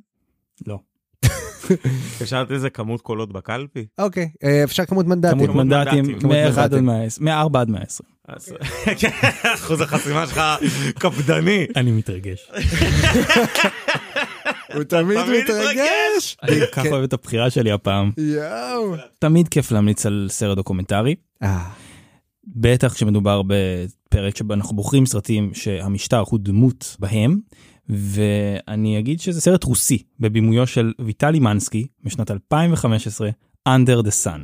לא. 0.68 0.80
אפשר 2.22 2.42
לתת 2.42 2.52
איזה 2.52 2.70
כמות 2.70 3.02
קולות 3.02 3.34
בקלפי? 3.34 3.86
אוקיי, 3.98 4.30
אה, 4.44 4.64
אפשר 4.64 4.86
כמות 4.86 5.06
מנדטים. 5.08 5.38
כמות 5.48 5.56
מנדטים 5.66 6.06
מנדטים. 6.06 6.30
מ-1 6.30 6.60
עד 6.60 6.74
מנדטים. 6.76 6.86
110, 6.86 7.24
מ-4 7.24 7.58
עד 7.60 7.70
120. 7.70 8.10
אז- 8.28 8.54
אחוז 9.56 9.82
החסימה 9.82 10.28
שלך 10.28 10.42
קפדני. 11.00 11.66
אני 11.76 11.92
מתרגש. 11.92 12.52
הוא 14.74 14.84
תמיד 14.84 15.18
מתרגש. 15.44 16.38
אני 16.44 16.60
כל 16.60 16.66
כך 16.66 16.86
אוהב 16.86 17.04
את 17.04 17.14
הבחירה 17.14 17.50
שלי 17.50 17.72
הפעם. 17.72 18.12
יואו. 18.18 18.96
תמיד 19.20 19.48
כיף 19.48 19.72
להמליץ 19.72 20.06
על 20.06 20.28
סרט 20.30 20.58
דוקומנטרי. 20.58 21.16
אה, 21.44 21.70
בטח 22.48 22.94
כשמדובר 22.94 23.42
בפרק 23.48 24.38
שבו 24.38 24.54
אנחנו 24.54 24.76
בוחרים 24.76 25.06
סרטים 25.06 25.54
שהמשטר 25.54 26.24
הוא 26.30 26.40
דמות 26.44 26.96
בהם. 27.00 27.40
ואני 27.90 29.00
אגיד 29.00 29.20
שזה 29.20 29.42
סרט 29.42 29.64
רוסי 29.64 30.04
בבימויו 30.20 30.68
של 30.68 30.94
ויטלי 31.00 31.40
מנסקי 31.40 31.88
משנת 32.04 32.32
2015, 32.32 33.30
Under 33.70 34.02
the 34.02 34.12
Sun. 34.12 34.42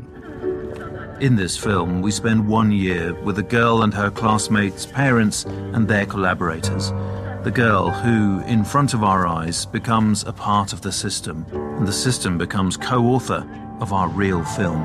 In 1.22 1.36
this 1.36 1.58
film, 1.58 2.02
we 2.02 2.12
spend 2.12 2.48
one 2.48 2.72
year 2.72 3.14
with 3.26 3.38
a 3.40 3.48
girl 3.58 3.84
and 3.84 3.94
her 3.94 4.10
classmates, 4.10 4.86
parents, 4.86 5.46
and 5.74 5.86
their 5.86 6.06
collaborators. 6.06 6.94
The 7.45 7.51
girl 7.51 7.91
who, 7.91 8.41
in 8.47 8.65
front 8.65 8.95
of 8.95 9.05
our 9.05 9.27
eyes, 9.27 9.67
becomes 9.67 10.25
a 10.25 10.33
part 10.33 10.73
of 10.73 10.81
the 10.81 10.93
system, 10.93 11.45
and 11.53 11.87
the 11.87 11.93
system 11.93 12.39
becomes 12.39 12.77
co 12.77 13.05
author 13.15 13.47
of 13.81 13.93
our 13.93 14.09
real 14.09 14.43
film. 14.45 14.81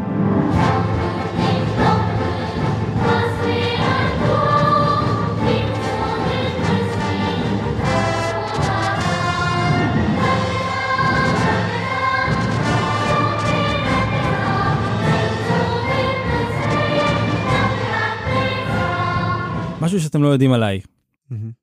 משהו 19.82 20.00
שאתם 20.00 20.24
לא 20.24 20.28
יודעים 20.28 20.54
עליי. 20.54 20.82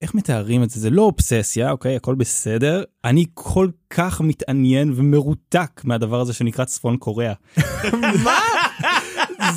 איך 0.01 0.15
מתארים 0.15 0.63
את 0.63 0.69
זה? 0.69 0.79
זה 0.79 0.89
לא 0.89 1.01
אובססיה, 1.01 1.71
אוקיי? 1.71 1.95
הכל 1.95 2.15
בסדר. 2.15 2.83
אני 3.05 3.25
כל 3.33 3.69
כך 3.89 4.21
מתעניין 4.21 4.93
ומרותק 4.95 5.81
מהדבר 5.83 6.19
הזה 6.21 6.33
שנקרא 6.33 6.65
צפון 6.65 6.97
קוריאה. 6.97 7.33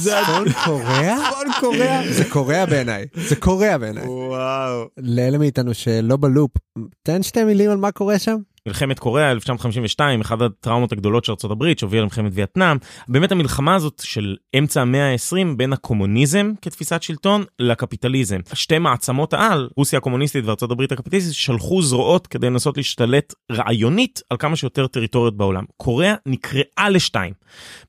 צפון 0.02 0.52
קוריאה? 0.64 1.16
צפון 1.30 1.46
קוריאה. 1.60 2.12
זה 2.12 2.24
קוריאה 2.30 2.66
בעיניי. 2.66 3.06
זה 3.14 3.36
קוריאה 3.36 3.78
בעיניי. 3.78 4.06
וואו. 4.06 4.84
לאלה 4.98 5.38
מאיתנו 5.38 5.74
שלא 5.74 6.16
בלופ, 6.16 6.50
תן 7.02 7.22
שתי 7.22 7.44
מילים 7.44 7.70
על 7.70 7.76
מה 7.76 7.92
קורה 7.92 8.18
שם. 8.18 8.36
מלחמת 8.68 8.98
קוריאה 8.98 9.30
1952 9.30 10.20
אחת 10.20 10.40
הטראומות 10.40 10.92
הגדולות 10.92 11.24
של 11.24 11.32
ארה"ב 11.44 11.64
שהובילה 11.78 12.02
למלחמת 12.02 12.32
וייטנאם 12.34 12.76
באמת 13.08 13.32
המלחמה 13.32 13.74
הזאת 13.74 14.02
של 14.04 14.36
אמצע 14.58 14.82
המאה 14.82 15.12
ה-20 15.12 15.56
בין 15.56 15.72
הקומוניזם 15.72 16.52
כתפיסת 16.62 17.02
שלטון 17.02 17.44
לקפיטליזם. 17.58 18.38
שתי 18.52 18.78
מעצמות 18.78 19.32
העל 19.32 19.68
רוסיה 19.76 19.98
הקומוניסטית 19.98 20.44
וארה"ב 20.44 20.82
הקפיטליסטית 20.90 21.34
שלחו 21.34 21.82
זרועות 21.82 22.26
כדי 22.26 22.46
לנסות 22.46 22.76
להשתלט 22.76 23.34
רעיונית 23.52 24.20
על 24.30 24.36
כמה 24.36 24.56
שיותר 24.56 24.86
טריטוריות 24.86 25.36
בעולם. 25.36 25.64
קוריאה 25.76 26.14
נקרעה 26.26 26.90
לשתיים 26.90 27.32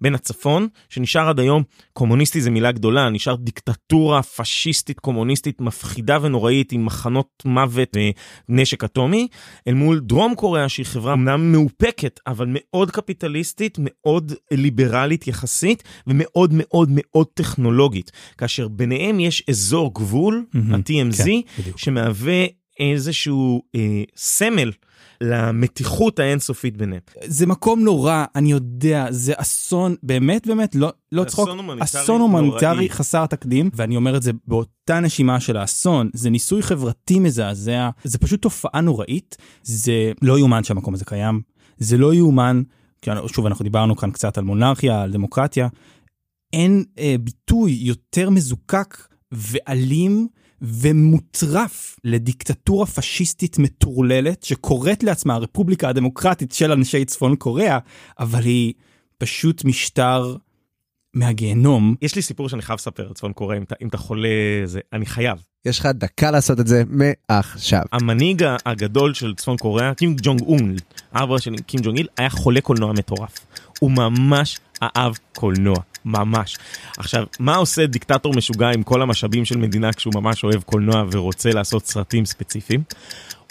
בין 0.01 0.15
הצפון 0.15 0.67
שנשאר 0.89 1.29
עד 1.29 1.39
היום 1.39 1.63
קומוניסטי 1.93 2.41
זה 2.41 2.51
מילה 2.51 2.71
גדולה 2.71 3.09
נשאר 3.09 3.35
דיקטטורה 3.35 4.23
פשיסטית 4.23 4.99
קומוניסטית 4.99 5.61
מפחידה 5.61 6.17
ונוראית 6.21 6.71
עם 6.71 6.85
מחנות 6.85 7.43
מוות 7.45 7.97
ונשק 8.49 8.83
אטומי 8.83 9.27
אל 9.67 9.73
מול 9.73 9.99
דרום 9.99 10.35
קוריאה 10.35 10.64
שהיא 10.69 10.85
חברה 10.85 11.13
אמנם 11.13 11.51
מאופקת 11.51 12.19
אבל 12.27 12.47
מאוד 12.49 12.91
קפיטליסטית 12.91 13.77
מאוד 13.81 14.33
ליברלית 14.51 15.27
יחסית 15.27 15.83
ומאוד 16.07 16.51
מאוד 16.53 16.89
מאוד 16.91 17.27
טכנולוגית 17.33 18.11
כאשר 18.37 18.67
ביניהם 18.67 19.19
יש 19.19 19.43
אזור 19.49 19.93
גבול 19.93 20.45
מהמם, 20.53 20.73
ה-TMZ 20.73 21.23
כן, 21.23 21.61
בדיוק. 21.61 21.77
שמהווה 21.77 22.45
איזשהו 22.79 23.61
אה, 23.75 24.03
סמל 24.15 24.71
למתיחות 25.21 26.19
האינסופית 26.19 26.77
ביניהם. 26.77 27.01
זה 27.25 27.45
מקום 27.45 27.83
נורא, 27.83 28.25
אני 28.35 28.51
יודע, 28.51 29.07
זה 29.09 29.33
אסון, 29.37 29.95
באמת 30.03 30.47
באמת, 30.47 30.75
לא, 30.75 30.93
לא 31.11 31.23
צחוק, 31.23 31.49
אסון 31.79 32.21
הומניטרי. 32.21 32.89
חסר 32.89 33.25
תקדים, 33.25 33.69
ואני 33.73 33.95
אומר 33.95 34.17
את 34.17 34.21
זה 34.21 34.31
באותה 34.47 34.99
נשימה 34.99 35.39
של 35.39 35.57
האסון, 35.57 36.09
זה 36.13 36.29
ניסוי 36.29 36.61
חברתי 36.61 37.19
מזעזע, 37.19 37.89
זה 38.03 38.17
פשוט 38.17 38.41
תופעה 38.41 38.81
נוראית, 38.81 39.37
זה 39.63 40.11
לא 40.21 40.39
יאומן 40.39 40.63
שהמקום 40.63 40.93
הזה 40.93 41.05
קיים, 41.05 41.41
זה 41.77 41.97
לא 41.97 42.13
יאומן, 42.13 42.61
שוב 43.27 43.45
אנחנו 43.45 43.63
דיברנו 43.63 43.95
כאן 43.95 44.11
קצת 44.11 44.37
על 44.37 44.43
מונרכיה, 44.43 45.01
על 45.01 45.11
דמוקרטיה, 45.11 45.67
אין 46.53 46.83
אה, 46.99 47.15
ביטוי 47.19 47.71
יותר 47.71 48.29
מזוקק 48.29 48.97
ואלים 49.31 50.27
ומוטרף 50.67 51.95
לדיקטטורה 52.03 52.85
פשיסטית 52.85 53.59
מטורללת 53.59 54.43
שקוראת 54.43 55.03
לעצמה 55.03 55.33
הרפובליקה 55.33 55.89
הדמוקרטית 55.89 56.51
של 56.51 56.71
אנשי 56.71 57.05
צפון 57.05 57.35
קוריאה, 57.35 57.79
אבל 58.19 58.43
היא 58.43 58.73
פשוט 59.17 59.65
משטר 59.65 60.35
מהגיהנום. 61.13 61.95
יש 62.01 62.15
לי 62.15 62.21
סיפור 62.21 62.49
שאני 62.49 62.61
חייב 62.61 62.79
לספר 62.79 63.07
על 63.07 63.13
צפון 63.13 63.33
קוריאה, 63.33 63.59
אם 63.59 63.63
אם 63.81 63.87
אתה 63.87 63.97
חולה, 63.97 64.29
זה, 64.65 64.79
אני 64.93 65.05
חייב. 65.05 65.37
יש 65.65 65.79
לך 65.79 65.85
דקה 65.85 66.31
לעשות 66.31 66.59
את 66.59 66.67
זה 66.67 66.83
מעכשיו. 66.89 67.81
המנהיג 67.91 68.45
הגדול 68.65 69.13
של 69.13 69.33
צפון 69.35 69.57
קוריאה, 69.57 69.93
קים 69.93 70.15
ג'ונג 70.21 70.41
און, 70.41 70.75
אבא 71.13 71.37
של 71.37 71.55
קים 71.57 71.79
ג'ונג 71.83 71.97
איל, 71.97 72.07
היה 72.17 72.29
חולה 72.29 72.61
קולנוע 72.61 72.93
מטורף. 72.93 73.45
הוא 73.79 73.91
ממש 73.91 74.59
אהב 74.83 75.13
קולנוע, 75.33 75.75
ממש. 76.05 76.57
עכשיו, 76.97 77.23
מה 77.39 77.55
עושה 77.55 77.85
דיקטטור 77.85 78.33
משוגע 78.33 78.69
עם 78.69 78.83
כל 78.83 79.01
המשאבים 79.01 79.45
של 79.45 79.57
מדינה 79.57 79.93
כשהוא 79.93 80.13
ממש 80.15 80.43
אוהב 80.43 80.61
קולנוע 80.61 81.05
ורוצה 81.11 81.49
לעשות 81.49 81.85
סרטים 81.85 82.25
ספציפיים? 82.25 82.83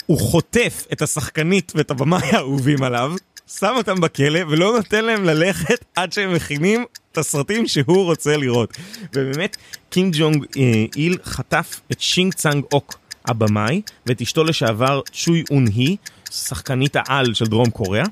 הוא 0.07 0.19
חוטף 0.19 0.87
את 0.93 1.03
השחקנית 1.03 1.73
ואת 1.75 1.91
הבמאי 1.91 2.29
האהובים 2.33 2.83
עליו, 2.83 3.13
שם 3.47 3.73
אותם 3.77 4.01
בכלא 4.01 4.41
ולא 4.49 4.77
נותן 4.77 5.05
להם 5.05 5.25
ללכת 5.25 5.85
עד 5.97 6.13
שהם 6.13 6.35
מכינים 6.35 6.85
את 7.13 7.19
הסרטים 7.19 7.69
שהוא 7.69 8.05
רוצה 8.05 8.37
לראות. 8.37 8.77
ובאמת, 9.15 9.57
קים 9.91 10.17
ג'ונג 10.19 10.45
אה, 10.57 10.85
איל 10.97 11.17
חטף 11.25 11.81
את 11.93 12.01
שין 12.01 12.35
סאנג 12.35 12.65
אוק, 12.73 12.99
הבמאי, 13.25 13.83
ואת 14.07 14.21
אשתו 14.21 14.45
לשעבר 14.45 15.01
צ'וי 15.13 15.45
און 15.51 15.67
הי, 15.67 15.97
שחקנית 16.31 16.97
העל 16.97 17.35
של 17.35 17.45
דרום 17.45 17.71
קוריאה. 17.71 18.05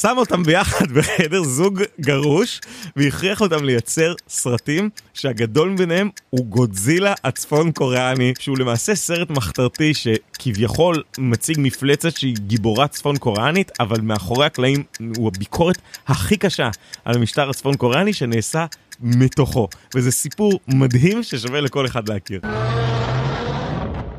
שם 0.00 0.14
אותם 0.16 0.42
ביחד 0.42 0.92
בחדר 0.92 1.42
זוג 1.42 1.82
גרוש 2.00 2.60
והכריח 2.96 3.40
אותם 3.40 3.64
לייצר 3.64 4.14
סרטים 4.28 4.90
שהגדול 5.14 5.74
ביניהם 5.76 6.10
הוא 6.30 6.46
גודזילה 6.46 7.14
הצפון 7.24 7.72
קוריאני 7.72 8.32
שהוא 8.38 8.58
למעשה 8.58 8.94
סרט 8.94 9.30
מחתרתי 9.30 9.92
שכביכול 9.94 11.02
מציג 11.18 11.56
מפלצת 11.60 12.16
שהיא 12.16 12.36
גיבורה 12.36 12.88
צפון 12.88 13.16
קוריאנית 13.16 13.72
אבל 13.80 14.00
מאחורי 14.00 14.46
הקלעים 14.46 14.82
הוא 15.16 15.28
הביקורת 15.28 15.78
הכי 16.06 16.36
קשה 16.36 16.70
על 17.04 17.14
המשטר 17.16 17.50
הצפון 17.50 17.76
קוריאני 17.76 18.12
שנעשה 18.12 18.66
מתוכו 19.00 19.68
וזה 19.94 20.10
סיפור 20.10 20.60
מדהים 20.68 21.22
ששווה 21.22 21.60
לכל 21.60 21.86
אחד 21.86 22.08
להכיר. 22.08 22.40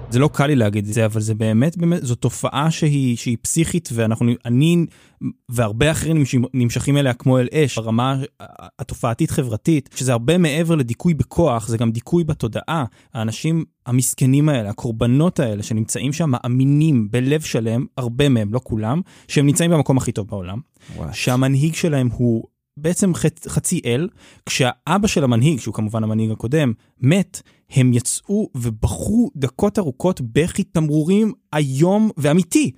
זה 0.09 0.19
לא 0.19 0.29
קל 0.33 0.47
לי 0.47 0.55
להגיד 0.55 0.88
את 0.88 0.93
זה, 0.93 1.05
אבל 1.05 1.21
זה 1.21 1.35
באמת, 1.35 1.77
באמת, 1.77 2.05
זו 2.05 2.15
תופעה 2.15 2.71
שהיא, 2.71 3.17
שהיא 3.17 3.38
פסיכית, 3.41 3.89
ואנחנו, 3.93 4.31
אני 4.45 4.85
והרבה 5.50 5.91
אחרים 5.91 6.24
נמשכים 6.53 6.97
אליה 6.97 7.13
כמו 7.13 7.39
אל 7.39 7.47
אש, 7.53 7.79
ברמה 7.79 8.21
התופעתית-חברתית, 8.79 9.89
שזה 9.95 10.12
הרבה 10.12 10.38
מעבר 10.38 10.75
לדיכוי 10.75 11.13
בכוח, 11.13 11.67
זה 11.67 11.77
גם 11.77 11.91
דיכוי 11.91 12.24
בתודעה. 12.24 12.85
האנשים 13.13 13.65
המסכנים 13.85 14.50
האלה, 14.50 14.69
הקורבנות 14.69 15.39
האלה, 15.39 15.63
שנמצאים 15.63 16.13
שם, 16.13 16.31
מאמינים 16.31 17.07
בלב 17.12 17.41
שלם, 17.41 17.85
הרבה 17.97 18.29
מהם, 18.29 18.53
לא 18.53 18.62
כולם, 18.63 19.01
שהם 19.27 19.45
נמצאים 19.45 19.71
במקום 19.71 19.97
הכי 19.97 20.12
טוב 20.12 20.27
בעולם. 20.27 20.59
What? 20.97 21.01
שהמנהיג 21.13 21.75
שלהם 21.75 22.09
הוא 22.12 22.43
בעצם 22.77 23.15
חצ, 23.15 23.48
חצי 23.48 23.82
אל, 23.86 24.10
כשהאבא 24.46 25.08
של 25.08 25.24
המנהיג, 25.24 25.60
שהוא 25.60 25.74
כמובן 25.74 26.03
המנהיג 26.03 26.32
הקודם, 26.32 26.74
מת, 27.01 27.41
הם 27.70 27.94
יצאו 27.94 28.50
ובכו 28.55 29.29
דקות 29.36 29.79
ארוכות 29.79 30.22
בכי 30.22 30.63
תמרורים 30.63 31.34
איום 31.55 32.10
ואמיתי. 32.17 32.72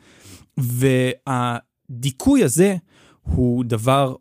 והדיכוי 0.58 2.44
הזה 2.44 2.76
הוא 3.22 3.64
דבר 3.64 4.16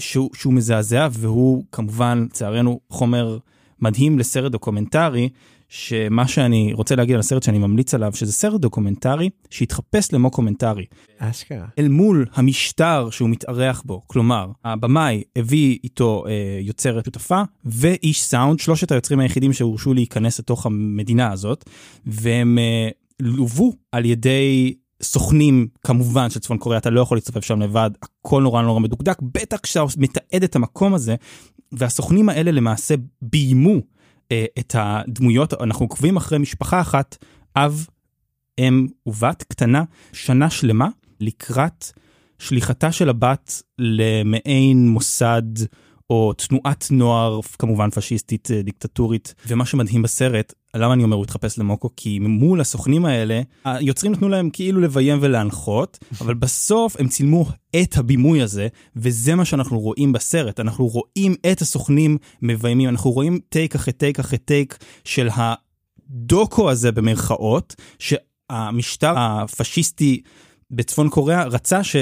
שהוא, 0.00 0.30
שהוא 0.34 0.52
מזעזע, 0.52 1.08
והוא 1.12 1.64
כמובן, 1.72 2.26
לצערנו, 2.30 2.80
חומר 2.90 3.38
מדהים 3.80 4.18
לסרט 4.18 4.52
דוקומנטרי, 4.52 5.28
שמה 5.68 6.28
שאני 6.28 6.72
רוצה 6.74 6.96
להגיד 6.96 7.14
על 7.14 7.20
הסרט 7.20 7.42
שאני 7.42 7.58
ממליץ 7.58 7.94
עליו, 7.94 8.12
שזה 8.14 8.32
סרט 8.32 8.60
דוקומנטרי 8.60 9.30
שהתחפש 9.50 10.12
למוקומנטרי. 10.12 10.84
אשכרה. 11.18 11.66
אל 11.78 11.88
מול 11.88 12.26
המשטר 12.34 13.08
שהוא 13.10 13.28
מתארח 13.28 13.82
בו, 13.86 14.02
כלומר, 14.06 14.50
הבמאי 14.64 15.22
הביא 15.36 15.78
איתו 15.84 16.24
אה, 16.28 16.58
יוצרת 16.60 17.04
שותפה 17.04 17.42
ואיש 17.64 18.22
סאונד, 18.22 18.58
שלושת 18.58 18.92
היוצרים 18.92 19.20
היחידים 19.20 19.52
שהורשו 19.52 19.94
להיכנס 19.94 20.38
לתוך 20.38 20.66
המדינה 20.66 21.32
הזאת, 21.32 21.64
והם 22.06 22.58
אה, 22.58 22.88
לוו 23.20 23.72
על 23.92 24.04
ידי 24.04 24.74
סוכנים 25.02 25.68
כמובן 25.84 26.30
של 26.30 26.40
צפון 26.40 26.58
קוריאה 26.58 26.78
אתה 26.78 26.90
לא 26.90 27.00
יכול 27.00 27.16
להצטופף 27.16 27.44
שם 27.44 27.62
לבד 27.62 27.90
הכל 28.02 28.42
נורא 28.42 28.62
נורא 28.62 28.80
מדוקדק 28.80 29.18
בטח 29.22 29.58
כשאתה 29.62 29.84
מתעד 29.96 30.42
את 30.44 30.56
המקום 30.56 30.94
הזה 30.94 31.14
והסוכנים 31.72 32.28
האלה 32.28 32.50
למעשה 32.50 32.94
ביימו 33.22 33.80
את 34.58 34.74
הדמויות, 34.78 35.54
אנחנו 35.62 35.84
עוקבים 35.84 36.16
אחרי 36.16 36.38
משפחה 36.38 36.80
אחת, 36.80 37.16
אב, 37.56 37.86
אם 38.58 38.86
ובת 39.06 39.42
קטנה, 39.42 39.84
שנה 40.12 40.50
שלמה, 40.50 40.88
לקראת 41.20 41.84
שליחתה 42.38 42.92
של 42.92 43.08
הבת 43.08 43.62
למעין 43.78 44.88
מוסד 44.88 45.42
או 46.10 46.32
תנועת 46.32 46.86
נוער, 46.90 47.40
כמובן 47.58 47.90
פשיסטית 47.90 48.50
אה, 48.50 48.62
דיקטטורית. 48.62 49.34
ומה 49.46 49.66
שמדהים 49.66 50.02
בסרט, 50.02 50.52
למה 50.78 50.94
אני 50.94 51.04
אומר 51.04 51.16
הוא 51.16 51.24
התחפש 51.24 51.58
למוקו? 51.58 51.90
כי 51.96 52.18
מול 52.18 52.60
הסוכנים 52.60 53.04
האלה, 53.04 53.40
היוצרים 53.64 54.12
נתנו 54.12 54.28
להם 54.28 54.50
כאילו 54.50 54.80
לביים 54.80 55.18
ולהנחות, 55.20 55.98
אבל 56.20 56.34
בסוף 56.34 56.96
הם 57.00 57.08
צילמו 57.08 57.46
את 57.82 57.96
הבימוי 57.96 58.42
הזה, 58.42 58.68
וזה 58.96 59.34
מה 59.34 59.44
שאנחנו 59.44 59.80
רואים 59.80 60.12
בסרט. 60.12 60.60
אנחנו 60.60 60.86
רואים 60.86 61.34
את 61.52 61.60
הסוכנים 61.60 62.18
מביימים, 62.42 62.88
אנחנו 62.88 63.10
רואים 63.10 63.38
טייק 63.48 63.74
אחרי 63.74 63.92
טייק 63.92 64.18
אחרי 64.18 64.38
טייק 64.38 64.78
של 65.04 65.28
הדוקו 65.34 66.70
הזה 66.70 66.92
במרכאות, 66.92 67.74
שהמשטר 67.98 69.14
הפשיסטי 69.16 70.22
בצפון 70.70 71.08
קוריאה 71.08 71.44
רצה 71.44 71.84
ש... 71.84 71.96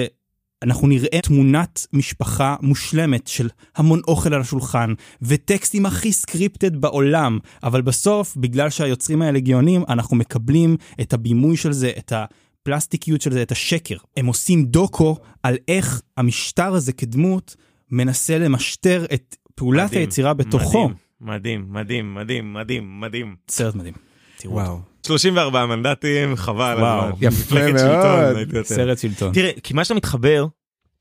אנחנו 0.65 0.89
נראה 0.89 1.21
תמונת 1.23 1.87
משפחה 1.93 2.57
מושלמת 2.63 3.27
של 3.27 3.49
המון 3.77 4.01
אוכל 4.09 4.35
על 4.35 4.41
השולחן, 4.41 4.95
וטקסטים 5.23 5.87
הכי 5.87 6.13
סקריפטד 6.13 6.77
בעולם, 6.77 7.39
אבל 7.63 7.83
בסוף, 7.83 8.37
בגלל 8.37 8.71
שהיוצרים 8.71 9.23
האלה 9.23 9.41
גאונים, 9.41 9.85
אנחנו 9.89 10.17
מקבלים 10.17 10.77
את 11.01 11.13
הבימוי 11.13 11.57
של 11.57 11.73
זה, 11.73 11.93
את 11.99 12.13
הפלסטיקיות 12.13 13.21
של 13.21 13.33
זה, 13.33 13.43
את 13.43 13.53
השקר. 13.53 13.97
הם 14.17 14.27
עושים 14.27 14.65
דוקו 14.65 15.17
על 15.43 15.57
איך 15.69 16.03
המשטר 16.17 16.75
הזה 16.75 16.93
כדמות 16.93 17.57
מנסה 17.91 18.39
למשטר 18.39 19.05
את 19.15 19.37
פעולת 19.55 19.85
מדהים, 19.85 20.01
היצירה 20.01 20.35
בתוכו. 20.35 20.91
מדהים, 21.21 21.67
מדהים, 21.69 22.15
מדהים, 22.15 22.55
מדהים, 22.55 23.01
מדהים. 23.01 23.37
סרט 23.49 23.75
מדהים. 23.75 23.95
תראו 24.37 24.55
וואו. 24.55 24.94
34 25.07 25.67
מנדטים, 25.67 26.37
חבל. 26.37 26.77
וואו, 26.79 27.17
יפה 27.21 27.73
מאוד. 27.73 28.65
סרט 28.65 28.99
שלטון. 28.99 29.33
תראה, 29.33 29.51
כי 29.63 29.75
מה 29.75 29.85
שאתה 29.85 29.95
מתחבר, 29.95 30.47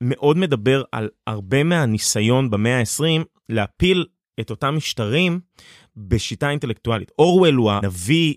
מאוד 0.02 0.38
מדבר 0.38 0.84
על 0.92 1.10
הרבה 1.28 1.64
מהניסיון 1.64 2.50
במאה 2.50 2.80
ה-20 2.80 3.24
להפיל 3.50 4.06
את 4.40 4.50
אותם 4.50 4.76
משטרים 4.76 5.40
בשיטה 5.98 6.50
אינטלקטואלית. 6.50 7.12
אורוול 7.20 7.54
הוא 7.54 7.72
הנביא 7.72 8.34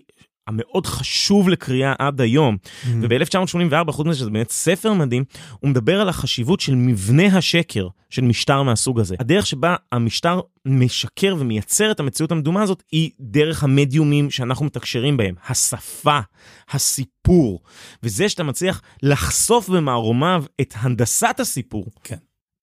המאוד 0.47 0.85
חשוב 0.85 1.49
לקריאה 1.49 1.93
עד 1.99 2.21
היום. 2.21 2.57
Mm-hmm. 2.57 2.87
וב-1984, 3.01 3.91
חוץ 3.91 4.07
מזה 4.07 4.19
שזה 4.19 4.29
באמת 4.29 4.49
ספר 4.49 4.93
מדהים, 4.93 5.23
הוא 5.59 5.69
מדבר 5.69 6.01
על 6.01 6.09
החשיבות 6.09 6.59
של 6.59 6.75
מבנה 6.75 7.37
השקר 7.37 7.87
של 8.09 8.21
משטר 8.21 8.63
מהסוג 8.63 8.99
הזה. 8.99 9.15
הדרך 9.19 9.47
שבה 9.47 9.75
המשטר 9.91 10.39
משקר 10.65 11.35
ומייצר 11.39 11.91
את 11.91 11.99
המציאות 11.99 12.31
המדומה 12.31 12.61
הזאת 12.61 12.83
היא 12.91 13.11
דרך 13.19 13.63
המדיומים 13.63 14.29
שאנחנו 14.29 14.65
מתקשרים 14.65 15.17
בהם. 15.17 15.35
השפה, 15.49 16.19
הסיפור, 16.69 17.61
וזה 18.03 18.29
שאתה 18.29 18.43
מצליח 18.43 18.81
לחשוף 19.03 19.69
במערומיו 19.69 20.43
את 20.61 20.73
הנדסת 20.77 21.39
הסיפור. 21.39 21.85
כן. 22.03 22.17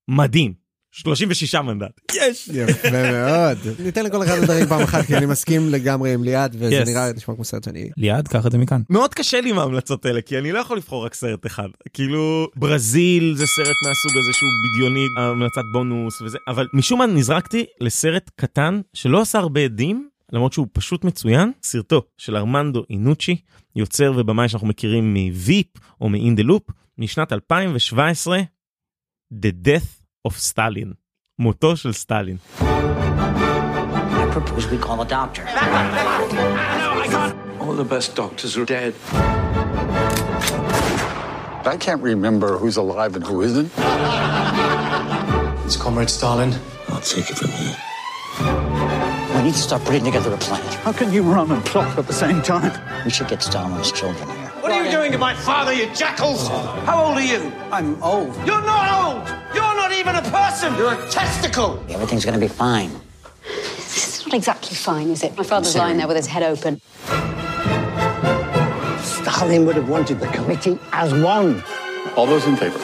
מדהים. 0.08 0.63
36 0.96 1.54
מנדט. 1.54 2.00
יש! 2.14 2.48
יפה 2.52 2.90
מאוד. 2.90 3.58
ניתן 3.78 4.04
לכל 4.04 4.22
אחד 4.22 4.38
לדבר 4.38 4.66
פעם 4.68 4.80
אחת, 4.80 5.04
כי 5.06 5.16
אני 5.16 5.26
מסכים 5.26 5.68
לגמרי 5.68 6.14
עם 6.14 6.24
ליעד, 6.24 6.56
וזה 6.58 6.82
נראה, 6.86 7.12
נשמע 7.12 7.34
כמו 7.34 7.44
סרט 7.44 7.64
שאני... 7.64 7.90
ליעד, 7.96 8.28
קח 8.28 8.46
את 8.46 8.52
זה 8.52 8.58
מכאן. 8.58 8.82
מאוד 8.90 9.14
קשה 9.14 9.40
לי 9.40 9.50
עם 9.50 9.58
ההמלצות 9.58 10.06
האלה, 10.06 10.20
כי 10.20 10.38
אני 10.38 10.52
לא 10.52 10.58
יכול 10.58 10.76
לבחור 10.76 11.04
רק 11.04 11.14
סרט 11.14 11.46
אחד. 11.46 11.68
כאילו, 11.92 12.48
ברזיל 12.56 13.34
זה 13.36 13.46
סרט 13.46 13.76
מהסוג 13.86 14.12
הזה 14.22 14.32
שהוא 14.32 14.50
בדיוני, 14.64 15.06
המלצת 15.18 15.62
בונוס 15.72 16.22
וזה, 16.22 16.38
אבל 16.48 16.68
משום 16.72 16.98
מה 16.98 17.06
נזרקתי 17.06 17.64
לסרט 17.80 18.30
קטן 18.36 18.80
שלא 18.94 19.20
עשה 19.20 19.38
הרבה 19.38 19.60
עדים, 19.60 20.08
למרות 20.32 20.52
שהוא 20.52 20.66
פשוט 20.72 21.04
מצוין, 21.04 21.52
סרטו 21.62 22.02
של 22.18 22.36
ארמנדו 22.36 22.84
אינוצ'י, 22.90 23.36
יוצר 23.76 24.12
ובמאי 24.16 24.48
שאנחנו 24.48 24.68
מכירים 24.68 25.14
מוויפ 25.14 25.66
או 26.00 26.08
the 26.08 26.44
Loop, 26.44 26.72
משנת 26.98 27.32
2017, 27.32 28.40
The 29.32 29.66
Death 29.66 30.03
of 30.25 30.31
Stalin, 30.31 30.93
מותו 31.39 31.75
של 31.75 31.93
סטלין. 31.93 32.37
All 37.61 37.75
the 37.75 37.83
best 37.83 38.15
doctors 38.15 38.57
are 38.57 38.65
dead. 38.65 38.93
I 41.65 41.77
can't 41.85 42.01
remember 42.01 42.57
who's 42.57 42.77
alive 42.77 43.15
and 43.17 43.23
who 43.25 43.41
isn't. 43.41 43.71
It's 45.65 45.77
Comrade 45.77 46.09
Stalin. 46.09 46.51
I'll 46.89 47.01
take 47.01 47.29
it 47.29 47.37
from 47.37 47.51
here. 47.51 47.77
need 49.49 49.55
to 49.55 49.61
start 49.61 49.83
putting 49.83 50.03
together 50.03 50.31
a 50.31 50.37
plan. 50.37 50.61
How 50.83 50.91
can 50.91 51.11
you 51.11 51.23
run 51.23 51.51
and 51.51 51.65
plot 51.65 51.97
at 51.97 52.05
the 52.05 52.13
same 52.13 52.41
time? 52.43 52.71
We 53.03 53.09
should 53.09 53.27
get 53.27 53.41
Stalin's 53.41 53.91
children 53.91 54.29
here. 54.29 54.47
What 54.61 54.71
are 54.71 54.85
you 54.85 54.91
doing 54.91 55.11
to 55.11 55.17
my 55.17 55.33
father, 55.33 55.73
you 55.73 55.87
jackals? 55.95 56.47
How 56.49 57.05
old 57.05 57.17
are 57.17 57.25
you? 57.33 57.51
I'm 57.71 58.01
old. 58.03 58.35
You're 58.45 58.61
not 58.61 58.85
old! 59.01 59.25
Not 59.84 59.92
even 60.02 60.16
a 60.16 60.26
person! 60.40 60.68
You're 60.78 60.94
a 60.98 61.02
testicle! 61.20 61.70
Everything's 61.94 62.24
gonna 62.28 62.44
be 62.48 62.52
fine. 62.66 62.90
This 63.76 64.02
is 64.08 64.26
not 64.26 64.34
exactly 64.40 64.76
fine, 64.88 65.08
is 65.14 65.22
it? 65.26 65.36
My 65.36 65.46
father's 65.50 65.76
lying 65.76 65.98
there 65.98 66.08
with 66.08 66.16
his 66.22 66.28
head 66.34 66.44
open. 66.52 66.72
Stalin 69.12 69.62
would 69.66 69.76
have 69.80 69.90
wanted 69.96 70.16
the 70.24 70.30
committee 70.36 70.76
as 71.02 71.08
one. 71.34 71.62
All 72.16 72.26
those 72.32 72.46
in 72.50 72.56
favor? 72.56 72.80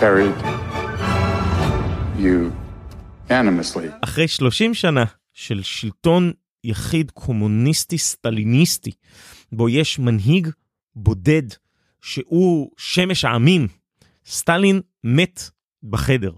Carried. 0.00 0.38
Unanimously. 2.18 3.88
אחרי 4.00 4.28
30 4.28 4.74
שנה 4.74 5.04
של 5.32 5.62
שלטון 5.62 6.32
יחיד 6.64 7.10
קומוניסטי 7.10 7.98
סטליניסטי, 7.98 8.92
בו 9.52 9.68
יש 9.68 9.98
מנהיג 9.98 10.48
בודד 10.96 11.42
שהוא 12.00 12.70
שמש 12.76 13.24
העמים, 13.24 13.68
סטלין 14.28 14.80
מת 15.04 15.50
בחדר. 15.82 16.32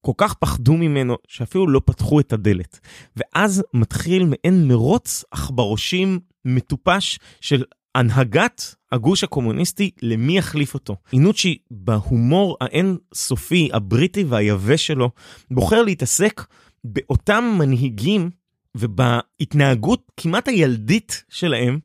כל 0.00 0.12
כך 0.16 0.34
פחדו 0.34 0.76
ממנו 0.76 1.16
שאפילו 1.28 1.68
לא 1.68 1.80
פתחו 1.84 2.20
את 2.20 2.32
הדלת. 2.32 2.80
ואז 3.16 3.62
מתחיל 3.74 4.24
מעין 4.24 4.68
מרוץ 4.68 5.24
עכברושים 5.30 6.20
מטופש 6.44 7.18
של 7.40 7.64
הנהגת 7.94 8.74
הגוש 8.92 9.24
הקומוניסטי 9.24 9.90
למי 10.02 10.38
יחליף 10.38 10.74
אותו. 10.74 10.96
אינוצ'י 11.12 11.58
בהומור 11.70 12.56
האין 12.60 12.96
סופי 13.14 13.68
הבריטי 13.72 14.24
והיבש 14.24 14.86
שלו 14.86 15.10
בוחר 15.50 15.82
להתעסק 15.82 16.44
באותם 16.84 17.56
מנהיגים 17.58 18.30
ובהתנהגות 18.76 20.12
כמעט 20.16 20.48
הילדית 20.48 21.24
שלהם 21.28 21.78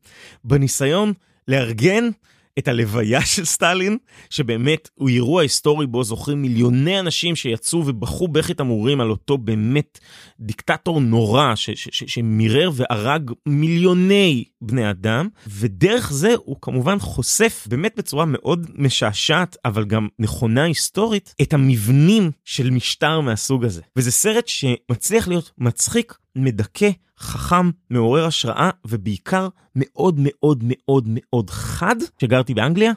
בניסיון 0.43 1.13
לארגן 1.47 2.09
את 2.59 2.67
הלוויה 2.67 3.21
של 3.25 3.45
סטלין, 3.45 3.97
שבאמת 4.29 4.89
הוא 4.95 5.09
אירוע 5.09 5.41
היסטורי 5.41 5.87
בו 5.87 6.03
זוכרים 6.03 6.41
מיליוני 6.41 6.99
אנשים 6.99 7.35
שיצאו 7.35 7.83
ובכו 7.85 8.27
בכי 8.27 8.53
תמרורים 8.53 9.01
על 9.01 9.09
אותו 9.09 9.37
באמת 9.37 9.99
דיקטטור 10.39 10.99
נורא 10.99 11.53
שמירר 11.91 12.71
והרג 12.73 13.31
מיליוני 13.45 14.43
בני 14.61 14.89
אדם, 14.89 15.27
ודרך 15.47 16.11
זה 16.13 16.33
הוא 16.37 16.55
כמובן 16.61 16.99
חושף 16.99 17.67
באמת 17.69 17.93
בצורה 17.97 18.25
מאוד 18.25 18.67
משעשעת, 18.75 19.57
אבל 19.65 19.85
גם 19.85 20.07
נכונה 20.19 20.63
היסטורית, 20.63 21.33
את 21.41 21.53
המבנים 21.53 22.31
של 22.45 22.69
משטר 22.69 23.19
מהסוג 23.21 23.65
הזה. 23.65 23.81
וזה 23.95 24.11
סרט 24.11 24.47
שמצליח 24.47 25.27
להיות 25.27 25.51
מצחיק, 25.57 26.17
מדכא, 26.35 26.89
חכם, 27.19 27.69
מעורר 27.89 28.25
השראה, 28.25 28.69
ובעיקר 28.87 29.47
מאוד 29.75 30.15
מאוד 30.19 30.63
מאוד 30.67 31.03
מאוד 31.07 31.49
חד. 31.49 31.95
כשגרתי 32.17 32.53
באנגליה, 32.53 32.91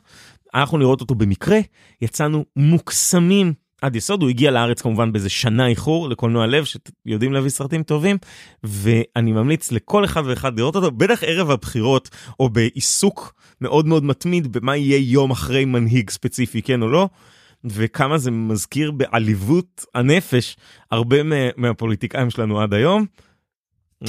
הלכנו 0.55 0.79
לראות 0.79 1.01
אותו 1.01 1.15
במקרה, 1.15 1.59
יצאנו 2.03 2.45
מוקסמים 2.57 3.53
עד 3.83 3.97
יסוד, 3.97 4.23
הוא 4.23 4.31
הגיע 4.31 4.51
לארץ 4.51 4.83
כמובן 4.83 5.13
באיזה 5.13 5.29
שנה 5.29 5.67
איחור 5.67 6.09
לקולנוע 6.09 6.47
לב, 6.47 6.65
שיודעים 6.65 7.33
להביא 7.33 7.51
סרטים 7.51 7.83
טובים, 7.83 8.17
ואני 8.65 9.33
ממליץ 9.33 9.73
לכל 9.73 10.05
אחד 10.05 10.23
ואחד 10.27 10.59
לראות 10.59 10.77
אותו, 10.77 10.91
בטח 10.91 11.23
ערב 11.23 11.51
הבחירות, 11.51 12.11
או 12.41 12.49
בעיסוק 12.49 13.35
מאוד 13.61 13.87
מאוד 13.87 14.05
מתמיד 14.05 14.53
במה 14.53 14.77
יהיה 14.77 15.13
יום 15.13 15.31
אחרי 15.31 15.65
מנהיג 15.65 16.11
ספציפי, 16.11 16.63
כן 16.63 16.83
או 16.83 16.89
לא. 16.89 17.09
וכמה 17.65 18.19
זה 18.19 18.31
מזכיר 18.31 18.91
בעליבות 18.91 19.85
הנפש 19.95 20.57
הרבה 20.91 21.23
מה- 21.23 21.35
מהפוליטיקאים 21.57 22.31
שלנו 22.31 22.61
עד 22.61 22.75
היום. 22.75 23.07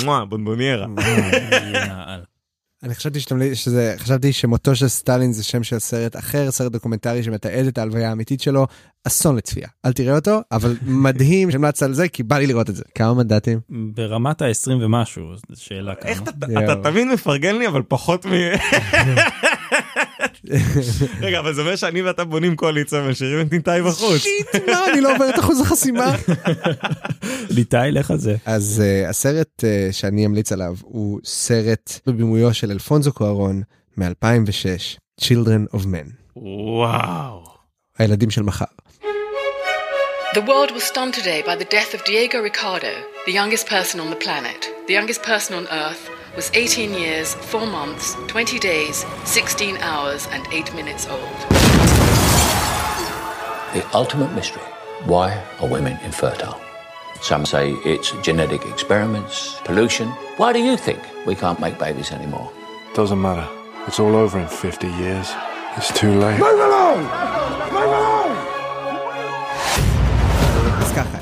מואה, 0.04 0.26
בונבוניירה. 0.26 0.86
אני 2.84 2.96
חשבתי 2.96 3.20
שאתם, 3.20 3.56
שזה, 3.56 3.96
חשבתי 3.98 4.34
שמותו 4.34 4.76
של 4.76 4.88
סטלין 4.88 5.32
זה 5.32 5.44
שם 5.44 5.64
של 5.64 5.80
סרט 5.80 6.16
אחר, 6.16 6.52
סרט 6.52 6.72
דוקומנטרי 6.72 7.24
שמתעד 7.24 7.66
את 7.66 7.78
ההלוויה 7.78 8.10
האמיתית 8.10 8.42
שלו, 8.42 8.68
אסון 9.08 9.36
לצפייה. 9.36 9.68
אל 9.86 9.94
תראה 9.94 10.16
אותו, 10.16 10.42
אבל 10.52 10.76
מדהים 10.82 11.52
שהמלצת 11.52 11.84
על 11.84 11.94
זה, 11.94 12.08
כי 12.08 12.24
בא 12.24 12.38
לי 12.38 12.48
לראות 12.48 12.70
את 12.70 12.76
זה. 12.76 12.84
כמה 12.96 13.14
מנדטים? 13.14 13.60
ברמת 13.70 14.42
ה-20 14.42 14.72
ומשהו, 14.72 15.36
זו 15.36 15.64
שאלה 15.64 15.96
כמה. 15.96 16.10
איך 16.12 16.22
אתה. 16.22 16.32
אתה 16.64 16.76
תמיד 16.84 17.08
מפרגן 17.08 17.56
לי 17.56 17.68
אבל 17.68 17.82
פחות 17.88 18.26
מ... 18.26 18.30
רגע 21.22 21.40
אבל 21.40 21.54
זה 21.54 21.62
אומר 21.62 21.76
שאני 21.76 22.02
ואתה 22.02 22.24
בונים 22.24 22.56
קואליציה 22.56 23.02
ומשאירים 23.02 23.48
את 23.48 23.52
ניתאי 23.52 23.82
בחוץ. 23.82 24.18
שיט, 24.18 24.70
מה, 24.70 24.86
אני 24.94 25.02
לא 25.02 25.14
עובר 25.16 25.30
את 25.30 25.40
אחוז 25.40 25.62
החסימה. 25.62 26.16
ליטאי, 27.56 27.92
לך 27.92 28.12
על 28.12 28.18
זה. 28.18 28.36
אז 28.46 28.84
uh, 29.06 29.10
הסרט 29.10 29.64
uh, 29.64 29.94
שאני 29.94 30.26
אמליץ 30.26 30.52
עליו 30.52 30.76
הוא 30.82 31.20
סרט 31.24 32.00
בבימויו 32.06 32.54
של 32.54 32.72
אלפונזו 32.72 33.14
קוארון 33.14 33.62
מ-2006, 33.98 35.00
Children 35.22 35.76
of 35.76 35.80
Men, 35.80 36.12
וואו. 36.36 37.44
הילדים 37.98 38.30
של 38.30 38.44
מחר. 38.44 38.66
The 40.36 40.42
world 40.42 40.72
was 40.72 40.84
stunned 40.84 41.16
today 41.16 41.42
by 41.42 41.56
the 41.56 41.70
death 41.76 41.92
of 41.96 42.04
Diego 42.06 42.40
Ricardo, 42.50 42.94
the 43.26 43.34
youngest 43.40 43.66
person 43.68 44.00
on 44.00 44.10
the 44.14 44.22
planet. 44.26 44.62
The 44.88 44.94
youngest 44.94 45.22
person 45.24 45.54
on 45.60 45.66
Earth 45.84 46.19
was 46.36 46.52
18 46.54 46.94
years, 46.94 47.34
4 47.36 47.66
months, 47.66 48.16
20 48.28 48.60
days, 48.60 49.06
16 49.26 49.78
hours, 49.78 50.28
and 50.32 50.48
8 50.52 50.74
minutes 50.76 51.08
old. 51.08 51.40
The 53.74 53.86
ultimate 53.94 54.34
mystery 54.34 54.64
why 55.06 55.42
are 55.62 55.68
women 55.68 55.98
infertile? 56.04 56.60
Some 57.22 57.46
say 57.46 57.72
it's 57.86 58.12
genetic 58.22 58.66
experiments, 58.66 59.58
pollution. 59.64 60.10
Why 60.38 60.52
do 60.52 60.60
you 60.60 60.76
think 60.76 61.00
we 61.26 61.36
can't 61.36 61.60
make 61.60 61.80
babies 61.80 62.12
anymore? 62.12 62.52
Doesn't 62.94 63.22
matter. 63.22 63.48
It's 63.88 64.00
all 64.00 64.16
over 64.16 64.40
in 64.40 64.48
50 64.48 64.88
years. 64.88 65.32
It's 65.78 65.98
too 65.98 66.12
late. 66.20 66.40
Move 66.40 66.60
along! 66.60 67.04
Move 67.72 67.84
along! 67.84 68.39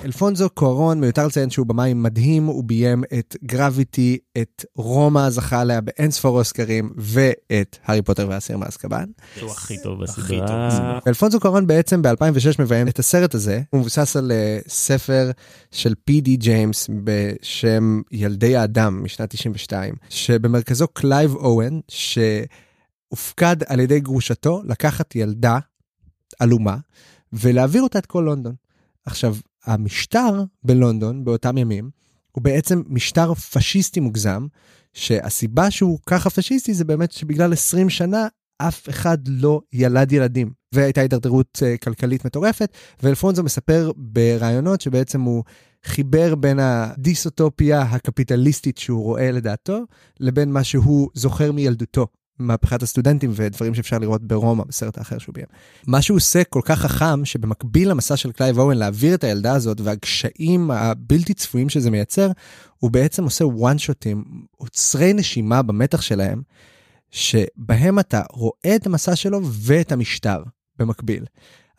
אלפונזו 0.07 0.49
קוארון, 0.49 0.99
מיותר 0.99 1.27
לציין 1.27 1.49
שהוא 1.49 1.65
במאי 1.65 1.93
מדהים, 1.93 2.45
הוא 2.45 2.63
ביים 2.63 3.03
את 3.19 3.35
גרביטי, 3.43 4.17
את 4.37 4.65
רומא, 4.75 5.29
זכה 5.29 5.61
עליה 5.61 5.81
באין 5.81 6.11
ספור 6.11 6.39
אוסקרים, 6.39 6.93
ואת 6.97 7.77
הארי 7.85 8.01
פוטר 8.01 8.27
והאסיר 8.29 8.57
מאזקבאן. 8.57 9.05
הוא 9.41 9.51
הכי 9.51 9.75
טוב 9.83 10.03
הכי 10.03 10.37
טוב 10.37 10.67
בסדרה. 10.67 10.99
אלפונזו 11.07 11.39
קוארון 11.39 11.67
בעצם 11.67 12.01
ב-2006 12.01 12.55
מביים 12.59 12.87
את 12.87 12.99
הסרט 12.99 13.35
הזה, 13.35 13.61
הוא 13.69 13.79
מבוסס 13.79 14.15
על 14.15 14.31
אה, 14.31 14.69
ספר 14.69 15.31
של 15.71 15.93
פי 16.05 16.21
די 16.21 16.37
ג'יימס 16.37 16.89
בשם 17.03 18.01
ילדי 18.11 18.55
האדם 18.55 19.03
משנת 19.03 19.29
92, 19.29 19.95
שבמרכזו 20.09 20.87
קלייב 20.87 21.35
אוון, 21.35 21.81
שהופקד 21.87 23.57
על 23.67 23.79
ידי 23.79 23.99
גרושתו 23.99 24.61
לקחת 24.65 25.15
ילדה 25.15 25.59
עלומה 26.39 26.77
ולהעביר 27.33 27.81
אותה 27.81 27.99
את 27.99 28.05
כל 28.05 28.23
לונדון. 28.25 28.55
עכשיו, 29.05 29.35
המשטר 29.67 30.43
בלונדון 30.63 31.23
באותם 31.23 31.57
ימים 31.57 31.89
הוא 32.31 32.43
בעצם 32.43 32.81
משטר 32.87 33.33
פשיסטי 33.33 33.99
מוגזם, 33.99 34.47
שהסיבה 34.93 35.71
שהוא 35.71 35.99
ככה 36.05 36.29
פשיסטי 36.29 36.73
זה 36.73 36.85
באמת 36.85 37.11
שבגלל 37.11 37.53
20 37.53 37.89
שנה 37.89 38.27
אף 38.57 38.89
אחד 38.89 39.17
לא 39.27 39.61
ילד 39.73 40.11
ילדים, 40.11 40.51
והייתה 40.73 41.01
הידרדרות 41.01 41.59
אה, 41.65 41.77
כלכלית 41.77 42.25
מטורפת, 42.25 42.71
ואלפונזו 43.03 43.43
מספר 43.43 43.91
ברעיונות 43.95 44.81
שבעצם 44.81 45.21
הוא 45.21 45.43
חיבר 45.85 46.35
בין 46.35 46.59
הדיסוטופיה 46.59 47.81
הקפיטליסטית 47.81 48.77
שהוא 48.77 49.03
רואה 49.03 49.31
לדעתו, 49.31 49.79
לבין 50.19 50.51
מה 50.51 50.63
שהוא 50.63 51.09
זוכר 51.13 51.51
מילדותו. 51.51 52.07
מהפכת 52.39 52.83
הסטודנטים 52.83 53.31
ודברים 53.33 53.75
שאפשר 53.75 53.97
לראות 53.97 54.23
ברומא 54.23 54.63
בסרט 54.63 54.97
האחר 54.97 55.17
שהוא 55.17 55.33
ביים. 55.33 55.47
מה 55.87 56.01
שהוא 56.01 56.15
עושה 56.17 56.43
כל 56.43 56.61
כך 56.63 56.79
חכם 56.79 57.25
שבמקביל 57.25 57.89
למסע 57.89 58.17
של 58.17 58.31
קלייב 58.31 58.59
אוון 58.59 58.77
להעביר 58.77 59.15
את 59.15 59.23
הילדה 59.23 59.53
הזאת 59.53 59.81
והקשיים 59.81 60.71
הבלתי 60.71 61.33
צפויים 61.33 61.69
שזה 61.69 61.91
מייצר, 61.91 62.31
הוא 62.79 62.91
בעצם 62.91 63.23
עושה 63.23 63.45
one 63.45 63.77
shot 63.77 64.04
ים, 64.04 64.23
עוצרי 64.57 65.13
נשימה 65.13 65.61
במתח 65.61 66.01
שלהם, 66.01 66.41
שבהם 67.11 67.99
אתה 67.99 68.21
רואה 68.31 68.75
את 68.75 68.85
המסע 68.85 69.15
שלו 69.15 69.39
ואת 69.43 69.91
המשטר 69.91 70.43
במקביל. 70.79 71.25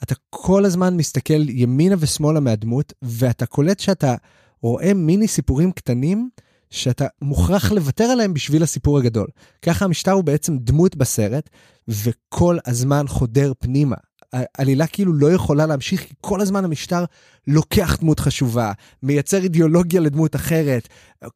אתה 0.03 0.15
כל 0.31 0.65
הזמן 0.65 0.97
מסתכל 0.97 1.49
ימינה 1.49 1.97
ושמאלה 1.99 2.41
מהדמות 2.41 2.93
ואתה 3.03 3.47
קולט 3.47 3.81
שאתה 3.81 4.15
רואה 4.63 4.95
מיני 4.95 5.29
סיפורים 5.29 5.73
קטנים 5.73 6.31
שאתה 6.71 7.07
מוכרח 7.23 7.73
לוותר 7.73 8.05
עליהם 8.05 8.35
בשביל 8.35 8.63
הסיפור 8.63 8.99
הגדול. 8.99 9.27
ככה 9.63 9.85
המשטר 9.85 10.13
הוא 10.13 10.25
בעצם 10.25 10.59
דמות 10.59 10.97
בסרט, 10.97 11.51
וכל 11.89 12.59
הזמן 12.67 13.05
חודר 13.09 13.53
פנימה. 13.59 13.97
העלילה 14.33 14.87
כאילו 14.87 15.13
לא 15.13 15.33
יכולה 15.33 15.67
להמשיך, 15.67 16.03
כי 16.03 16.15
כל 16.21 16.41
הזמן 16.41 16.65
המשטר 16.65 17.05
לוקח 17.47 17.97
דמות 18.01 18.21
חשובה, 18.21 18.73
מייצר 19.03 19.43
אידיאולוגיה 19.43 20.01
לדמות 20.01 20.37
אחרת, 20.37 20.89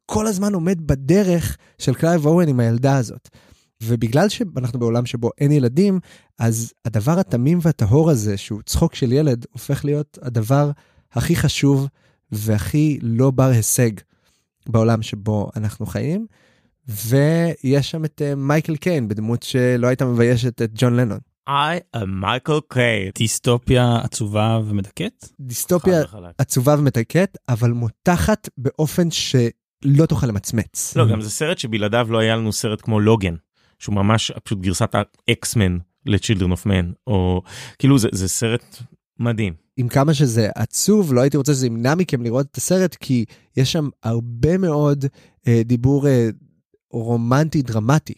כל 0.05 0.27
הזמן 0.27 0.53
עומד 0.53 0.87
בדרך 0.87 1.57
של 1.77 1.93
קלייב 1.93 2.25
אוון 2.25 2.47
עם 2.47 2.59
הילדה 2.59 2.97
הזאת. 2.97 3.29
ובגלל 3.83 4.29
שאנחנו 4.29 4.79
בעולם 4.79 5.05
שבו 5.05 5.29
אין 5.37 5.51
ילדים, 5.51 5.99
אז 6.39 6.73
הדבר 6.85 7.19
התמים 7.19 7.59
והטהור 7.61 8.09
הזה, 8.09 8.37
שהוא 8.37 8.61
צחוק 8.65 8.95
של 8.95 9.11
ילד, 9.11 9.45
הופך 9.51 9.85
להיות 9.85 10.17
הדבר 10.21 10.71
הכי 11.11 11.35
חשוב 11.35 11.87
והכי 12.31 12.99
לא 13.01 13.31
בר 13.31 13.49
הישג 13.49 13.91
בעולם 14.69 15.01
שבו 15.01 15.49
אנחנו 15.55 15.85
חיים. 15.85 16.27
ויש 16.87 17.91
שם 17.91 18.05
את 18.05 18.21
אה, 18.25 18.35
מייקל 18.35 18.75
קיין 18.75 19.07
בדמות 19.07 19.43
שלא 19.43 19.87
הייתה 19.87 20.05
מביישת 20.05 20.61
את 20.61 20.71
ג'ון 20.75 20.95
לנון. 20.95 21.19
I 21.49 21.97
am 21.97 22.23
Michael 22.23 22.73
Caine. 22.73 23.11
דיסטופיה 23.17 23.97
עצובה 24.03 24.59
ומדכאת? 24.65 25.25
דיסטופיה. 25.39 26.01
עצובה 26.37 26.75
ומתקת, 26.79 27.37
אבל 27.49 27.71
מותחת 27.71 28.49
באופן 28.57 29.11
שלא 29.11 30.05
תוכל 30.09 30.27
למצמץ. 30.27 30.95
לא, 30.95 31.11
גם 31.11 31.21
זה 31.21 31.29
סרט 31.29 31.57
שבלעדיו 31.57 32.07
לא 32.09 32.17
היה 32.17 32.35
לנו 32.35 32.53
סרט 32.53 32.81
כמו 32.81 32.99
לוגן, 32.99 33.35
שהוא 33.79 33.95
ממש 33.95 34.31
פשוט 34.43 34.59
גרסת 34.59 34.95
האקסמן 35.27 35.77
ל-Children 36.05 36.53
of 36.53 36.65
Men, 36.65 36.93
או 37.07 37.41
כאילו 37.79 37.97
זה, 37.97 38.07
זה 38.11 38.27
סרט 38.27 38.77
מדהים. 39.19 39.62
עם 39.77 39.87
כמה 39.87 40.13
שזה 40.13 40.49
עצוב, 40.55 41.13
לא 41.13 41.21
הייתי 41.21 41.37
רוצה 41.37 41.53
שזה 41.53 41.67
ימנע 41.67 41.95
מכם 41.95 42.21
לראות 42.21 42.47
את 42.51 42.57
הסרט, 42.57 42.95
כי 42.95 43.25
יש 43.57 43.71
שם 43.71 43.89
הרבה 44.03 44.57
מאוד 44.57 45.05
אה, 45.47 45.61
דיבור 45.65 46.07
אה, 46.07 46.29
רומנטי 46.91 47.61
דרמטי. 47.61 48.13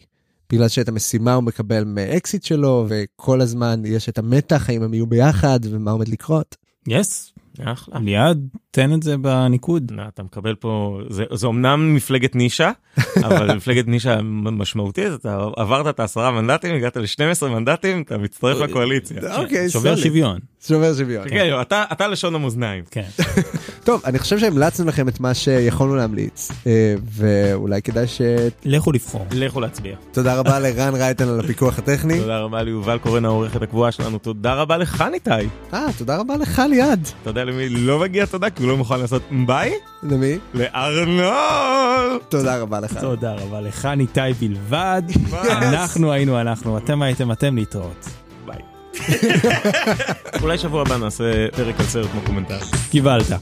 בגלל 0.52 0.68
שאת 0.68 0.88
המשימה 0.88 1.34
הוא 1.34 1.44
מקבל 1.44 1.84
מאקסיט 1.84 2.42
שלו, 2.42 2.86
וכל 2.88 3.40
הזמן 3.40 3.82
יש 3.86 4.08
את 4.08 4.18
המתח, 4.18 4.70
האם 4.70 4.82
הם 4.82 4.94
יהיו 4.94 5.06
ביחד, 5.06 5.60
ומה 5.62 5.90
עומד 5.90 6.08
לקרות. 6.08 6.56
יס, 6.88 7.32
אחלה. 7.64 7.98
ליעד, 8.00 8.48
תן 8.70 8.94
את 8.94 9.02
זה 9.02 9.16
בניקוד. 9.16 9.92
מה, 9.92 10.08
אתה 10.14 10.22
מקבל 10.22 10.54
פה, 10.54 11.00
זה, 11.08 11.24
זה 11.32 11.46
אומנם 11.46 11.94
מפלגת 11.94 12.34
נישה, 12.34 12.70
אבל 13.26 13.56
מפלגת 13.56 13.86
נישה 13.86 14.22
משמעותית, 14.22 15.12
אתה 15.14 15.48
עברת 15.56 15.86
את 15.94 16.00
העשרה 16.00 16.30
מנדטים, 16.30 16.74
הגעת 16.74 16.96
ל-12 16.96 17.46
מנדטים, 17.46 18.02
אתה 18.02 18.18
מצטרף 18.18 18.60
לקואליציה. 18.60 19.36
אוקיי, 19.36 19.70
שובר. 19.70 19.96
שוויון. 19.96 20.38
שובר 20.66 20.94
שוויון. 20.94 21.28
כן, 21.28 21.60
אתה, 21.60 21.84
אתה 21.92 22.08
לשון 22.08 22.34
המאזניים. 22.34 22.84
כן. 22.90 23.04
טוב, 23.84 24.02
אני 24.04 24.18
חושב 24.18 24.38
שהמלצנו 24.38 24.86
לכם 24.86 25.08
את 25.08 25.20
מה 25.20 25.34
שיכולנו 25.34 25.96
להמליץ, 25.96 26.50
אה, 26.66 26.94
ואולי 27.12 27.82
כדאי 27.82 28.06
ש... 28.06 28.20
לכו 28.64 28.92
לבחור. 28.92 29.26
לכו 29.32 29.60
להצביע. 29.60 29.96
תודה 30.12 30.34
רבה 30.34 30.58
לרן 30.58 30.94
רייטן 30.94 31.28
על 31.28 31.40
הפיקוח 31.40 31.78
הטכני. 31.78 32.18
תודה 32.20 32.38
רבה 32.38 32.62
ליובל 32.62 32.98
קורן 32.98 33.24
העורכת 33.24 33.62
הקבועה 33.62 33.92
שלנו, 33.92 34.18
תודה 34.18 34.54
רבה 34.54 34.76
לך 34.76 35.04
ניתאי. 35.12 35.48
אה, 35.74 35.86
תודה 35.98 36.16
רבה 36.16 36.36
לך 36.36 36.62
ליעד. 36.70 37.08
יודע 37.26 37.44
למי 37.46 37.68
לא 37.68 37.98
מגיע 37.98 38.26
תודה 38.26 38.50
כי 38.50 38.62
הוא 38.62 38.70
לא 38.70 38.76
מוכן 38.76 39.00
לעשות 39.00 39.22
ביי? 39.46 39.72
למי? 40.02 40.38
לארנול! 40.54 42.20
תודה 42.28 42.58
רבה 42.58 42.80
לך. 42.80 42.98
תודה 43.00 43.34
רבה 43.34 43.60
לך 43.60 43.84
ניתאי 43.84 44.32
בלבד. 44.32 45.02
אנחנו 45.62 46.12
היינו 46.12 46.40
אנחנו, 46.40 46.78
אתם 46.78 47.02
הייתם 47.02 47.32
אתם 47.32 47.56
להתראות. 47.56 48.08
ביי. 48.46 48.58
אולי 50.42 50.58
שבוע 50.58 50.82
הבא 50.82 50.96
נעשה 50.96 51.24
פרק 51.56 51.80
על 51.80 51.86
סרט 51.86 52.10
מוקומנטרי. 52.14 52.58
קיבלת. 52.90 53.32